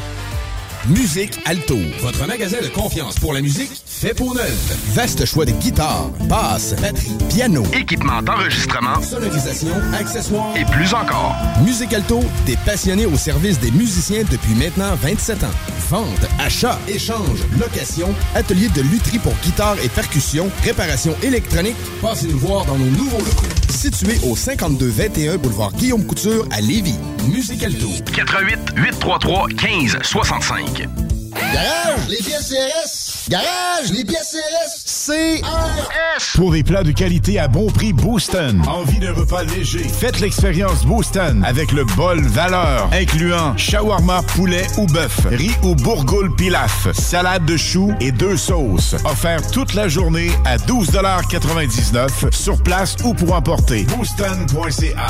[0.88, 4.76] Musique Alto, votre magasin de confiance pour la musique fait pour neuf.
[4.92, 11.34] Vaste choix de guitares, basses, batterie, piano, équipement d'enregistrement, sonorisation, accessoires et plus encore.
[11.64, 15.50] Musique Alto, des passionnés au service des musiciens depuis maintenant 27 ans.
[15.88, 21.76] Vente, achat, échange, location, atelier de lutherie pour guitare et percussion, réparation électronique.
[22.02, 23.46] Passez nous voir dans nos nouveaux locaux.
[23.70, 26.98] Situé au 5221 boulevard Guillaume Couture à Lévis.
[27.28, 27.88] Musique Alto.
[28.14, 30.86] 88 833 15 65.
[31.32, 33.05] Garage, les pièces CRS.
[33.28, 35.40] Garage, les pièces CRS.
[35.40, 36.36] CRS.
[36.36, 38.62] Pour des plats de qualité à bon prix, Booston.
[38.68, 39.82] Envie d'un repas léger?
[39.82, 46.36] Faites l'expérience Booston avec le bol valeur, incluant shawarma, poulet ou bœuf, riz ou bourgoule
[46.36, 48.94] pilaf, salade de choux et deux sauces.
[49.04, 53.84] Offert toute la journée à 12,99 sur place ou pour emporter.
[53.96, 55.06] Booston.ca.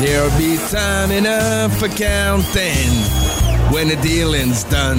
[0.00, 2.92] There'll be time enough for counting
[3.72, 4.98] when the dealing's done.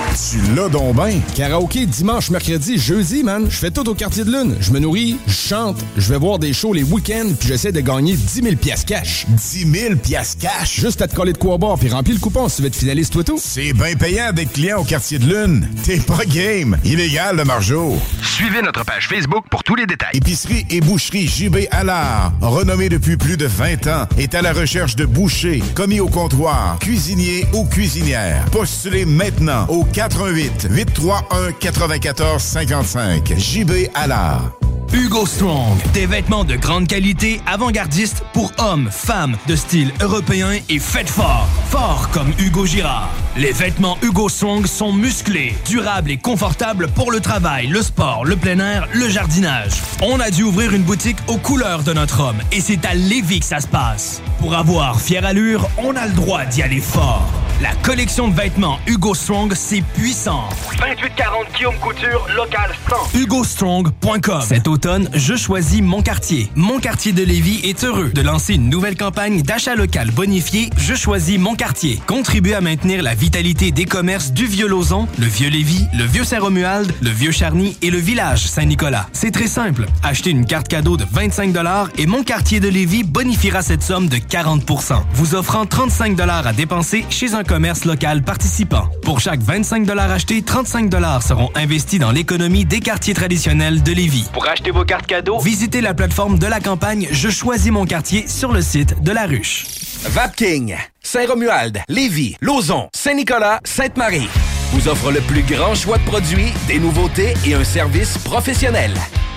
[0.31, 1.19] Tu l'as donc ben.
[1.35, 3.47] Karaoké dimanche, mercredi, jeudi, man.
[3.49, 4.55] Je fais tout au quartier de lune.
[4.61, 7.81] Je me nourris, je chante, je vais voir des shows les week-ends, puis j'essaie de
[7.81, 9.25] gagner 10 000 piastres cash.
[9.27, 10.79] 10 000 piastres cash?
[10.79, 12.77] Juste à te coller de quoi boire, puis remplir le coupon si tu veux être
[12.77, 13.37] finaliste, toi tout.
[13.43, 15.67] C'est bien payant d'être client au quartier de lune.
[15.83, 16.77] T'es pas game.
[16.85, 17.97] Illégal, le margeau.
[18.23, 20.11] Suivez notre page Facebook pour tous les détails.
[20.13, 24.95] Épicerie et boucherie JB Allard, renommée depuis plus de 20 ans, est à la recherche
[24.95, 28.45] de bouchers, commis au comptoir, cuisiniers ou cuisinières.
[28.53, 29.83] Postulez maintenant au
[30.21, 33.35] 88 831 94 55.
[33.37, 34.70] JB Allard.
[34.93, 40.79] Hugo Strong, des vêtements de grande qualité, avant-gardistes pour hommes, femmes, de style européen et
[40.79, 41.47] faites fort.
[41.69, 43.09] Fort comme Hugo Girard.
[43.37, 48.35] Les vêtements Hugo Strong sont musclés, durables et confortables pour le travail, le sport, le
[48.35, 49.81] plein air, le jardinage.
[50.01, 53.39] On a dû ouvrir une boutique aux couleurs de notre homme et c'est à Lévis
[53.39, 54.21] que ça se passe.
[54.39, 57.31] Pour avoir fière allure, on a le droit d'y aller fort.
[57.61, 60.49] La collection de vêtements Hugo Strong, c'est puissant.
[60.79, 62.71] 2840 Guillaume Couture, local
[63.13, 63.19] 100.
[63.19, 64.80] HugoStrong.com Cet automne,
[65.13, 66.49] je choisis Mon Quartier.
[66.55, 70.95] Mon Quartier de Lévis est heureux de lancer une nouvelle campagne d'achat local bonifié Je
[70.95, 71.99] choisis Mon Quartier.
[72.07, 77.77] Contribue à maintenir la vitalité des commerces du Vieux-Lauzon, le Vieux-Lévis, le Vieux-Saint-Romuald, le Vieux-Charny
[77.81, 79.07] et le village Saint-Nicolas.
[79.13, 79.85] C'est très simple.
[80.03, 81.55] Achetez une carte cadeau de 25
[81.97, 87.05] et Mon Quartier de Lévis bonifiera cette somme de 40% vous offrant 35 à dépenser
[87.09, 88.89] chez un commerce local participant.
[89.03, 90.91] Pour chaque 25 achetés, 35
[91.21, 94.29] seront investis dans l'économie des quartiers traditionnels de Lévis.
[94.71, 98.61] Vos cartes cadeaux, visitez la plateforme de la campagne Je choisis mon quartier sur le
[98.61, 99.65] site de la ruche.
[100.05, 104.29] Vapking, Saint-Romuald, Lévis, Lauson, Saint-Nicolas, Sainte-Marie
[104.73, 108.93] vous offre le plus grand choix de produits, des nouveautés et un service professionnel.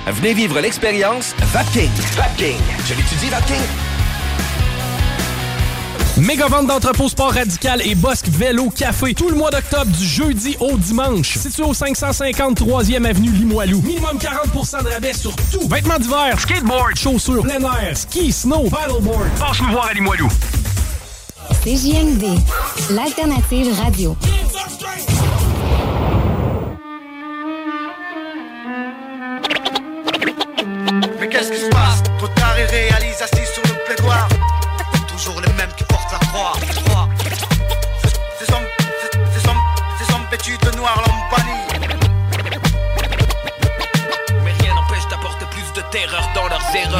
[0.07, 1.91] Venez vivre l'expérience Vapking.
[2.17, 2.61] Vapking.
[2.87, 3.94] Je l'étudie, Vapking.
[6.17, 10.57] Méga vente d'entrepôt sport radical et Bosque Vélo Café tout le mois d'octobre du jeudi
[10.61, 11.37] au dimanche.
[11.39, 13.83] Situé au 553e avenue Limoilou.
[13.83, 15.67] Minimum 40% de rabais sur tout.
[15.69, 19.29] Vêtements d'hiver, skateboard, chaussures, plein air, ski, snow, paddleboard.
[19.41, 20.29] Passe nous voir à Limoilou.
[21.65, 22.25] CJMD,
[22.91, 24.17] l'alternative radio.
[31.21, 32.03] Mais qu'est-ce qui se passe?
[32.19, 34.29] Trop tard, il réalise assis sur le plaidoir.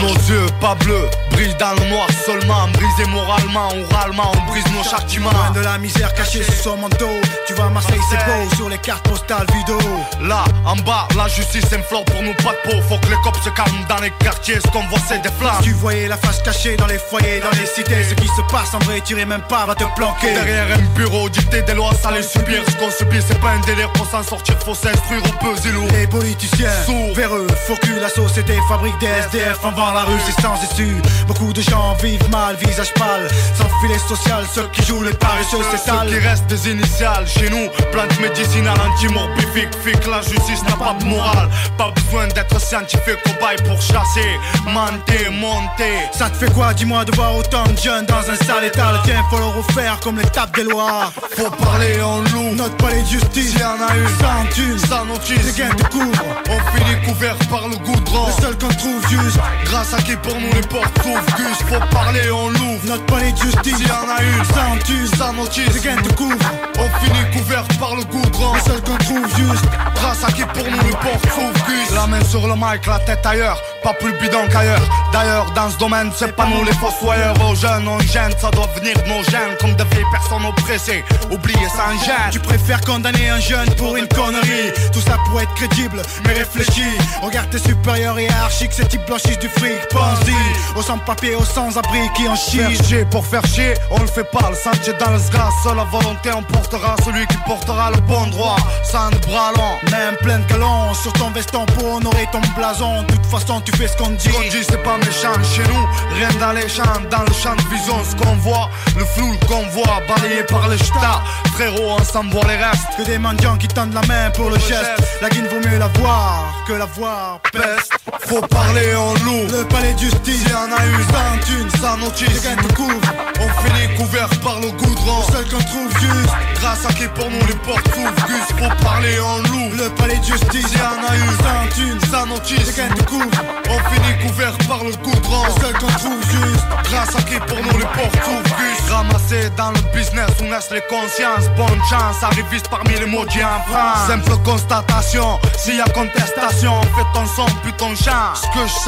[0.03, 2.69] Nos yeux pas bleus, brillent dans le noir seulement.
[2.69, 5.31] Brisés moralement, oralement, on brise nos châtiments.
[5.31, 7.11] Loin de la misère cachée sous son manteau.
[7.47, 9.79] Tu vois Marseille, c'est beau sur les cartes postales vidéo.
[10.23, 12.83] Là, en bas, la justice implore pour nous pas de peau.
[12.89, 14.59] Faut que les cops se calment dans les quartiers.
[14.65, 15.63] Ce qu'on voit, c'est des flammes.
[15.63, 18.05] Tu voyais la face cachée dans les foyers, dans les cités.
[18.09, 20.35] Ce qui se passe en vrai, tu même pas, va te planquer.
[20.35, 22.63] Derrière un bureau, dicter des lois, ça les subir.
[22.69, 24.57] Ce qu'on subit, c'est pas un délire pour s'en sortir.
[24.65, 25.83] Faut s'instruire, on peut zélo.
[25.93, 30.41] Les politiciens, sourds, véreux, faut que la société fabrique des SDF avant la rue, c'est
[30.41, 30.97] sans issue.
[31.27, 34.45] Beaucoup de gens vivent mal, visage pâle, sans filet social.
[34.55, 36.09] Ceux qui jouent les paresseux, c'est sale.
[36.09, 39.69] Ceux qui restent des initiales chez nous, plante médicinale anti-morbifique.
[39.85, 41.49] Fique la justice n'a pas de morale.
[41.77, 45.99] Pas besoin d'être scientifique cobaye pour chasser, monter, monter.
[46.13, 48.93] Ça te fait quoi, dis-moi, de voir autant de jeunes dans un sale état?
[49.05, 51.13] Tiens, faut le refaire comme l'étape des lois.
[51.37, 53.51] Faut parler en loup, notre palais de justice.
[53.51, 56.25] S'il y en a une, sans thune, sans notice, les gains te couvrent.
[56.49, 58.27] On finit couvert par le goudron.
[58.27, 59.39] Le seul qu'on trouve juste,
[59.75, 61.37] Grâce à qui pour nous les portes s'ouvrent.
[61.37, 62.87] Gus, faut parler, on l'ouvre.
[62.87, 66.01] Notre palais de justice, il y en a une Sans tu, sans notice, les gains
[66.01, 66.37] te couvrent
[66.79, 69.65] On finit couvert par le goudron Le seul qu'on trouve juste.
[69.97, 71.91] Grâce à qui pour nous les portes s'ouvrent Gus.
[71.93, 73.61] La main sur le mic, la tête ailleurs.
[73.83, 74.83] Pas plus bidon qu'ailleurs.
[75.13, 77.35] D'ailleurs dans ce domaine, c'est pas nous les fossoyeurs.
[77.51, 79.57] Aux jeunes, on gêne, ça doit venir de nos gènes.
[79.61, 81.05] Comme de vieilles personnes oppressées.
[81.33, 84.71] Oubliez ça en gêne Tu préfères condamner un jeune pour une connerie.
[84.93, 86.97] Tout ça pour être crédible, mais réfléchis.
[87.23, 92.29] Regarde tes supérieurs hiérarchiques, ces types blanchissent du fric Pense-y, aux sans-papiers, aux sans-abri qui
[92.29, 94.51] en chient Faire chier pour faire chier, on le fait pas.
[94.51, 98.57] Le sentier dans le sgras, seule la volonté emportera Celui qui portera le bon droit,
[98.83, 100.93] sans bras long Même plein de galons.
[100.95, 103.03] Sur ton veston pour honorer ton blason.
[103.03, 104.29] De toute façon tu fais ce qu'on dit.
[104.29, 106.17] Qu'on dit c'est pas méchant chez nous.
[106.17, 107.97] Rien dans les champs, dans le champ de vision.
[108.09, 111.23] Ce qu'on voit, le flou, le convoi Balayé par les ch'tas.
[111.55, 112.97] Frérot, on s'en voit les restes.
[112.97, 115.03] Que des mendiants qui tendent la main pour le geste.
[115.23, 117.93] La guine vaut mieux la voir que la voir peste.
[118.21, 121.97] Faut parler en loup Le palais de justice, y en a eu sans thune, sans
[121.99, 125.19] notice Les te couvrent, on finit couvert par le goudron.
[125.29, 128.27] Le seul qu'on trouve juste Grâce à qui pour nous les portes s'ouvrent.
[128.27, 129.71] Gus, faut parler en loup.
[129.77, 133.45] Le palais de justice, y en a eu sans thune, sans notice Les te couvrent,
[133.69, 135.45] on finit couvert par le goudron.
[135.45, 138.57] Le seul qu'on trouve juste Grâce à qui pour nous les portes s'ouvrent.
[138.57, 141.51] Gus, ramassé dans le business où naissent les consciences.
[141.57, 144.09] Bonne chance, arriviste parmi les maudits en France.
[144.09, 148.35] Simple constatation, s'il y a contestation Fais ton son, puis ton chant.
[148.35, 148.85] Ce que je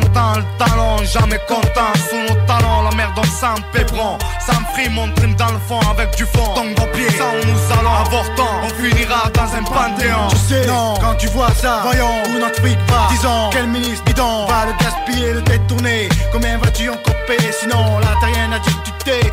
[0.00, 4.98] le talent Jamais content, sous nos talons La merde, on sent pébron Ça me frime,
[4.98, 6.54] on trime dans le fond avec du fond.
[6.54, 8.60] Ton gros pied, ça où nous allons avortant.
[8.64, 10.28] On finira dans un panthéon.
[10.30, 13.08] Tu sais, non, quand tu vois ça Voyons où notre fric va.
[13.10, 16.08] Disons, quel ministre bidon Va le gaspiller, le détourner?
[16.32, 19.30] Combien vas-tu en couper Sinon, là t'as rien à discuter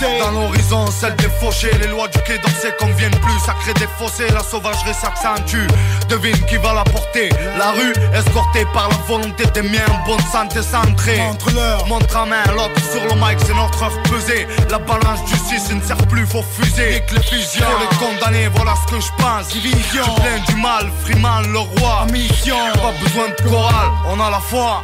[0.00, 3.88] Dans l'horizon, celle des fauchés Les lois du quai d'Orsay conviennent plus Ça crée des
[3.98, 5.66] fossés, la sauvagerie s'accentue.
[6.08, 7.28] Devine qui va la porter.
[7.58, 11.18] La rue, escortée par la volonté des miens Bonne santé centrée.
[11.18, 14.46] Montre-leur, montre à main L'autre sur le mic, c'est notre heure pesée.
[14.70, 16.96] La balance du 6 ne sert plus, faut fuser.
[16.96, 19.48] Et que les fusions, faut les condamner Voilà ce que je pense.
[19.48, 22.06] Division, je plains du mal Freeman le roi.
[22.10, 24.82] Mission, pas besoin de chorale On a la foi.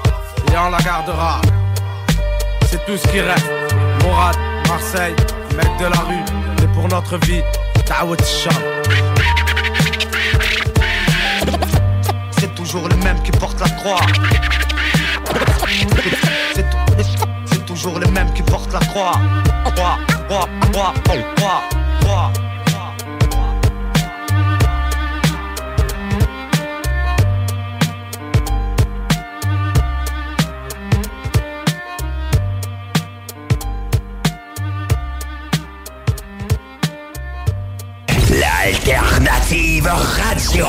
[0.53, 1.41] Et on la gardera.
[2.71, 3.47] C'est tout ce qui reste.
[4.03, 4.37] Morad,
[4.69, 5.15] Marseille,
[5.57, 6.25] mec de la rue,
[6.59, 7.43] c'est pour notre vie.
[8.25, 8.51] Shah.
[12.33, 14.01] C'est toujours le même qui porte la croix.
[17.47, 19.13] C'est toujours le même qui porte la croix.
[19.65, 19.99] Croix,
[20.29, 21.63] croix, croix, croix,
[22.01, 22.46] croix.
[38.67, 40.67] L'alternative radio.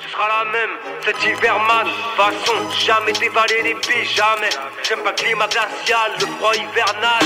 [0.00, 0.70] Ce sera la même,
[1.04, 1.86] cet hiver man
[2.16, 2.54] Façon,
[2.86, 4.48] jamais dévaler les billes, jamais.
[4.82, 7.24] J'aime pas le climat glacial, le froid hivernal.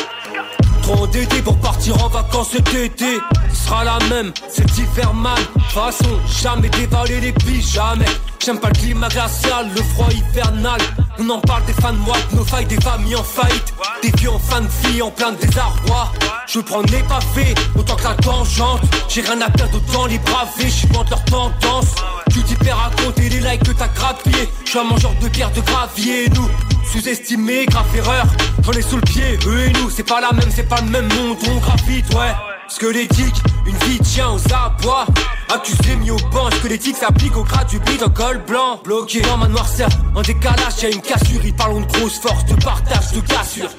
[0.83, 3.19] Trop d'été pour partir en vacances cet été.
[3.55, 5.39] Ce sera la même, cet hiver man
[5.69, 8.07] Façon, jamais dévaler les billes, jamais
[8.49, 10.81] J'aime pas le climat glacial, le froid hivernal.
[11.19, 13.75] On en parle des fins de mois, de nos failles, des familles en faillite.
[14.03, 16.11] Des vieux en fin de vie, en plein désarroi.
[16.47, 18.81] Je prends les pavés, autant que la tangente.
[19.07, 21.95] J'ai rien à perdre, autant les braver, je de leur tendance.
[22.33, 25.29] Tu t'y perds à compter les likes que t'as grappillé Je suis un mangeur de
[25.29, 26.49] pierre de gravier, nous
[26.91, 28.25] Sous-estimé, grave erreur.
[28.63, 30.89] J'en ai sous le pied, eux et nous C'est pas la même, c'est pas le
[30.89, 33.35] même monde, on gravite, ouais Squelettique,
[33.67, 35.07] une vie tient aux abois.
[35.53, 38.81] Accusé mis au banc, squelettique s'applique au gras du bide en col blanc.
[38.85, 41.41] Bloqué dans ma noirceur, en décalage, y'a une cassure.
[41.45, 43.71] Ils parlent de grosse force, de partage, de cassure.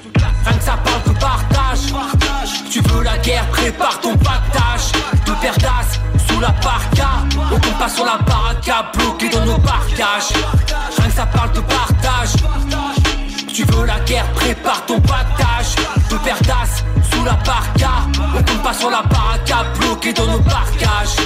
[0.44, 1.94] Rien que ça parle de partage.
[2.70, 4.92] Tu veux la guerre, prépare ton pactage
[5.24, 7.08] De perdasse, sous la parka.
[7.52, 10.32] On compte pas sur la baraka, bloqué dans nos parcages
[10.98, 12.30] Rien que ça parle de partage.
[13.52, 15.76] Tu veux la guerre, prépare ton pactage
[16.10, 16.84] De perdasse,
[17.24, 17.38] la
[18.34, 21.16] On compte pas sur la baraka, bloqué dans nos parcages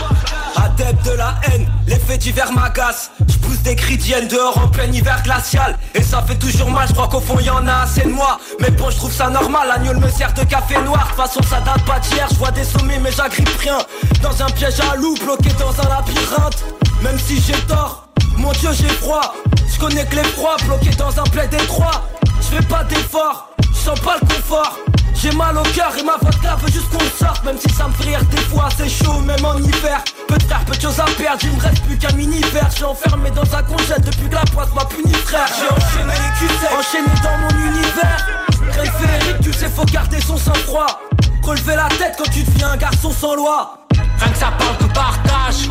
[0.57, 4.91] Adepte de la haine, l'effet d'hiver m'agace Je pousse des cris d'hyène dehors en plein
[4.91, 5.77] hiver glacial.
[5.95, 8.39] Et ça fait toujours mal, je crois qu'au fond y a assez de moi.
[8.61, 11.05] Mais bon je trouve ça normal, l'agneau me sert de café noir.
[11.05, 13.79] De toute façon ça date pas d'hier, je vois des sommets mais j'agrippe rien.
[14.23, 16.65] Dans un piège à loup, bloqué dans un labyrinthe.
[17.03, 19.35] Même si j'ai tort, mon dieu j'ai froid.
[19.73, 22.05] Je connais que les froids, bloqué dans un plaid étroit.
[22.41, 24.79] Je fais pas d'effort, je sens pas le confort
[25.15, 27.93] j'ai mal au cœur et ma vodka veut juste qu'on sorte Même si ça me
[27.93, 30.03] fait des fois c'est chaud même en hiver.
[30.29, 32.85] Peu de frère, peu de choses à perdre, il me reste plus qu'un mini-verre suis
[32.85, 35.47] enfermé dans un congèle depuis que la poisse m'a puni frère.
[35.59, 38.27] J'ai enchaîné les culs enchaîné dans mon univers.
[38.73, 41.01] Périphérique, tu sais faut garder son sang-froid.
[41.43, 43.79] Relever la tête quand tu deviens un garçon sans loi.
[44.19, 45.69] Rien que ça parle de partage.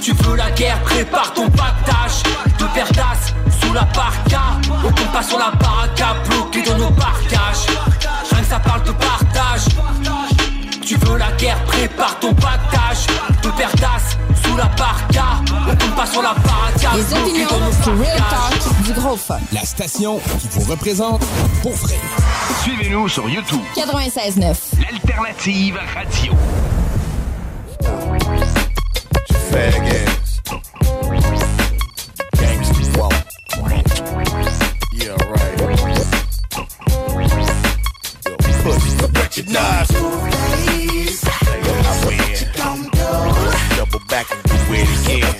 [0.00, 2.22] Tu veux la guerre, prépare ton pactage.
[2.58, 4.40] De perdas sous la parka.
[4.84, 7.66] On compte pas sur la baraka bloquée dans nos parcages
[8.48, 9.64] Ça parle de partage
[10.84, 13.06] Tu veux la guerre, prépare ton pactage
[13.42, 15.24] De perdas sous la parka
[15.66, 19.38] On compte pas sur la baraka Les opinions sur Real Talk du gros fun.
[19.52, 21.22] La station qui vous représente
[21.62, 21.94] pour vrai.
[22.62, 23.60] Suivez-nous sur YouTube.
[23.76, 24.56] 96.9.
[24.80, 26.32] L'alternative radio.
[29.50, 30.11] Fag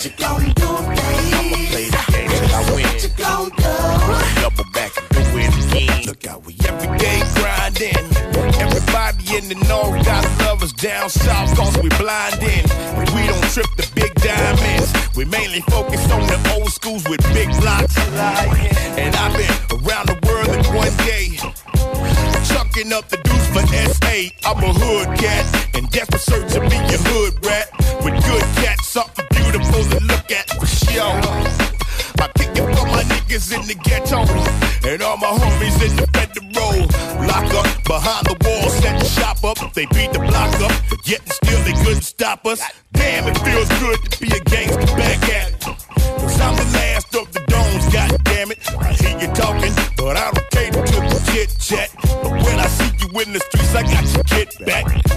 [0.07, 0.31] it again.
[0.31, 2.85] I'ma play the game till I win.
[2.85, 4.41] What you gon' do?
[4.41, 6.07] Double back and do it again.
[6.07, 8.07] Look out, we every day grinding.
[8.59, 12.65] Everybody in the north got lovers down south cause we blinding.
[12.99, 14.93] And we don't trip the big diamonds.
[15.17, 17.97] We mainly focus on the old schools with big blocks.
[18.99, 21.37] And I've been around the world in one day.
[22.51, 24.15] Chucking up the deuce for SA.
[24.45, 27.69] I'm a hood cat, and desperate search to be a hood rat.
[28.05, 29.22] With good cats, something
[29.93, 31.21] to look at sure.
[32.23, 34.25] I kick it for my niggas in the ghetto,
[34.89, 36.87] and all my homies in the federal.
[37.27, 39.59] Lock up behind the wall, set the shop up.
[39.75, 40.73] They beat the block up,
[41.05, 42.61] yet and still they couldn't stop us.
[42.93, 45.61] Damn, it feels good to be a gangster back at it.
[45.61, 48.59] Cause I'm the last of the domes, god damn it.
[48.81, 51.91] I hear you talking, but I don't cater to the chit chat.
[52.23, 55.12] But when I see you in the streets, I got your kid back.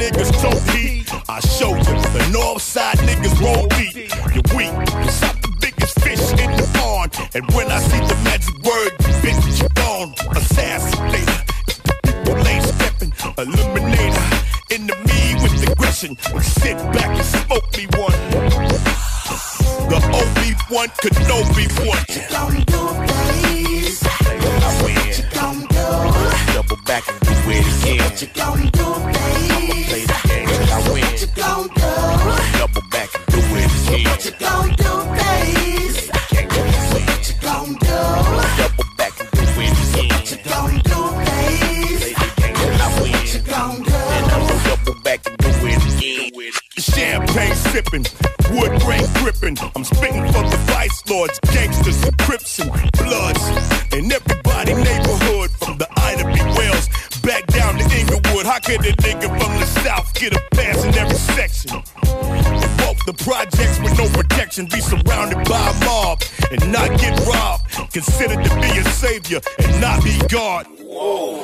[0.00, 1.04] Niggas tote heat.
[1.28, 4.08] I showed you the north side niggas roll deep.
[4.32, 7.12] You're weak, cause I'm the biggest fish in the pond.
[7.34, 10.14] And when I see the magic word, bitch, you're gone.
[10.34, 11.40] Assassinator.
[12.02, 14.28] People ain't stepping, eliminator.
[14.72, 16.16] Enemy with aggression.
[16.40, 18.16] Sit back and smoke me one.
[19.90, 22.04] The OB1 could no be one.
[24.62, 24.96] I win.
[26.54, 28.00] Double back and do it again.
[28.40, 29.89] I'ma play the game
[51.20, 53.44] lords, gangsters, and crips and bloods.
[53.92, 56.40] And everybody neighborhood from the Ida B.
[56.56, 56.88] Wells
[57.22, 58.46] back down to Inglewood.
[58.46, 61.76] How could a nigga from the south get a pass in every section?
[62.82, 67.92] Walk the projects with no protection, be surrounded by a mob and not get robbed.
[67.92, 70.66] Considered to be a savior and not be God.
[70.78, 71.39] Whoa.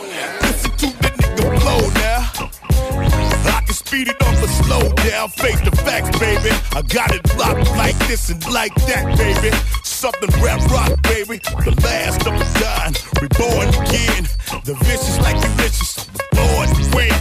[4.77, 6.51] Slow down, face the facts, baby.
[6.73, 9.55] I got it locked like this and like that, baby.
[9.82, 11.39] Something rap rock, baby.
[11.65, 14.24] The last of the dying, reborn again.
[14.65, 17.15] The vicious like I was born win.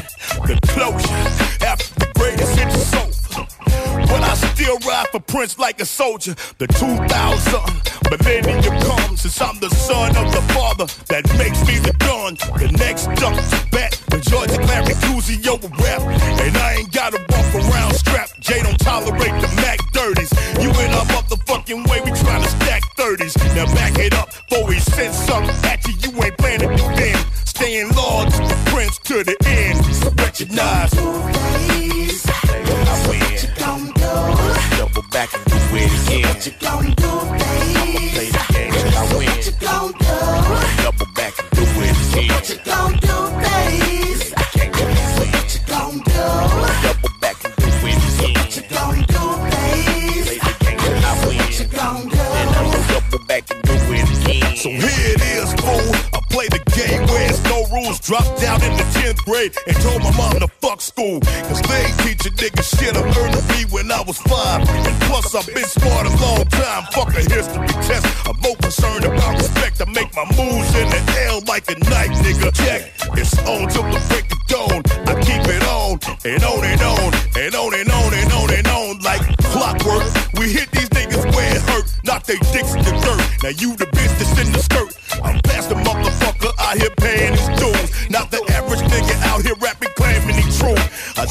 [0.48, 1.65] The closure
[4.16, 6.36] But I still ride for Prince like a soldier.
[6.58, 7.04] The 2000
[8.08, 12.40] millennium comes since I'm the son of the father that makes me the dawn.
[12.56, 13.28] The next to
[13.76, 15.20] bat, the Georgia Larry will
[15.84, 16.00] rap.
[16.48, 18.40] And I ain't gotta walk around strapped.
[18.40, 20.32] Jay don't tolerate the Mac dirties.
[20.64, 23.36] You in a motherfucking way, we tryna stack 30s.
[23.54, 25.94] Now back it up before we send something at you.
[26.00, 27.20] You ain't playing to defend.
[27.44, 29.84] Staying the Prince to the end.
[29.94, 30.92] So recognize.
[30.92, 32.35] Double
[35.16, 36.28] back and do it again.
[36.68, 39.32] I'ma play the game till I win.
[40.84, 42.36] Double back and do it again.
[46.84, 48.36] Double back and do it again.
[50.20, 51.48] Play the game till I win.
[52.36, 54.52] And I'ma double back and do it again.
[54.58, 55.96] So here it is, fool.
[56.12, 57.45] I play the game where it's no
[57.76, 58.00] rules.
[58.00, 61.20] Dropped out in the 10th grade and told my mom to fuck school.
[61.48, 64.68] Cause they teach a nigga shit I learned to be when I was five.
[64.70, 66.84] And plus I've been smart a long time.
[66.96, 68.06] Fuck a history test.
[68.28, 69.82] I'm more concerned about respect.
[69.82, 72.50] I make my moves in the L like a knife, nigga.
[72.56, 72.82] Check.
[73.20, 74.82] It's on till the break of dawn.
[75.12, 78.68] I keep it on and on and on and on and on and on and
[78.68, 80.08] on like clockwork.
[80.40, 83.22] We hit these niggas where it hurt, not they dicks in the dirt.
[83.44, 84.96] Now you the bitch that's in the skirt.
[85.24, 86.96] I'm past the motherfucker I here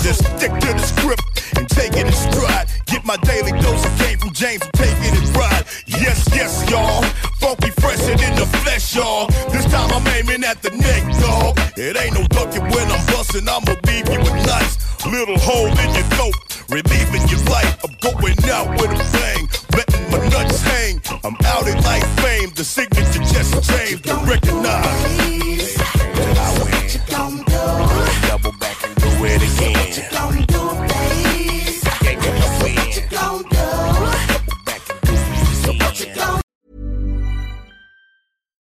[0.02, 1.22] Just stick to the script
[1.56, 2.68] and take it in stride.
[2.86, 5.64] Get my daily dose of game from James and take it in pride.
[5.86, 7.02] Yes, yes, y'all.
[7.40, 9.26] Funky fresh and in the flesh, y'all.
[9.52, 11.58] This time I'm aiming at the neck, dog.
[11.78, 13.48] It ain't no ducking when I'm busting.
[13.48, 14.76] I'ma leave you with nice
[15.06, 16.34] little hole in your throat.
[16.68, 17.78] Relieving your life.
[17.84, 19.48] I'm going out with a bang.
[19.76, 21.00] Letting my nuts hang.
[21.22, 22.50] I'm out in like fame.
[22.54, 24.83] The signature just changed to recognize.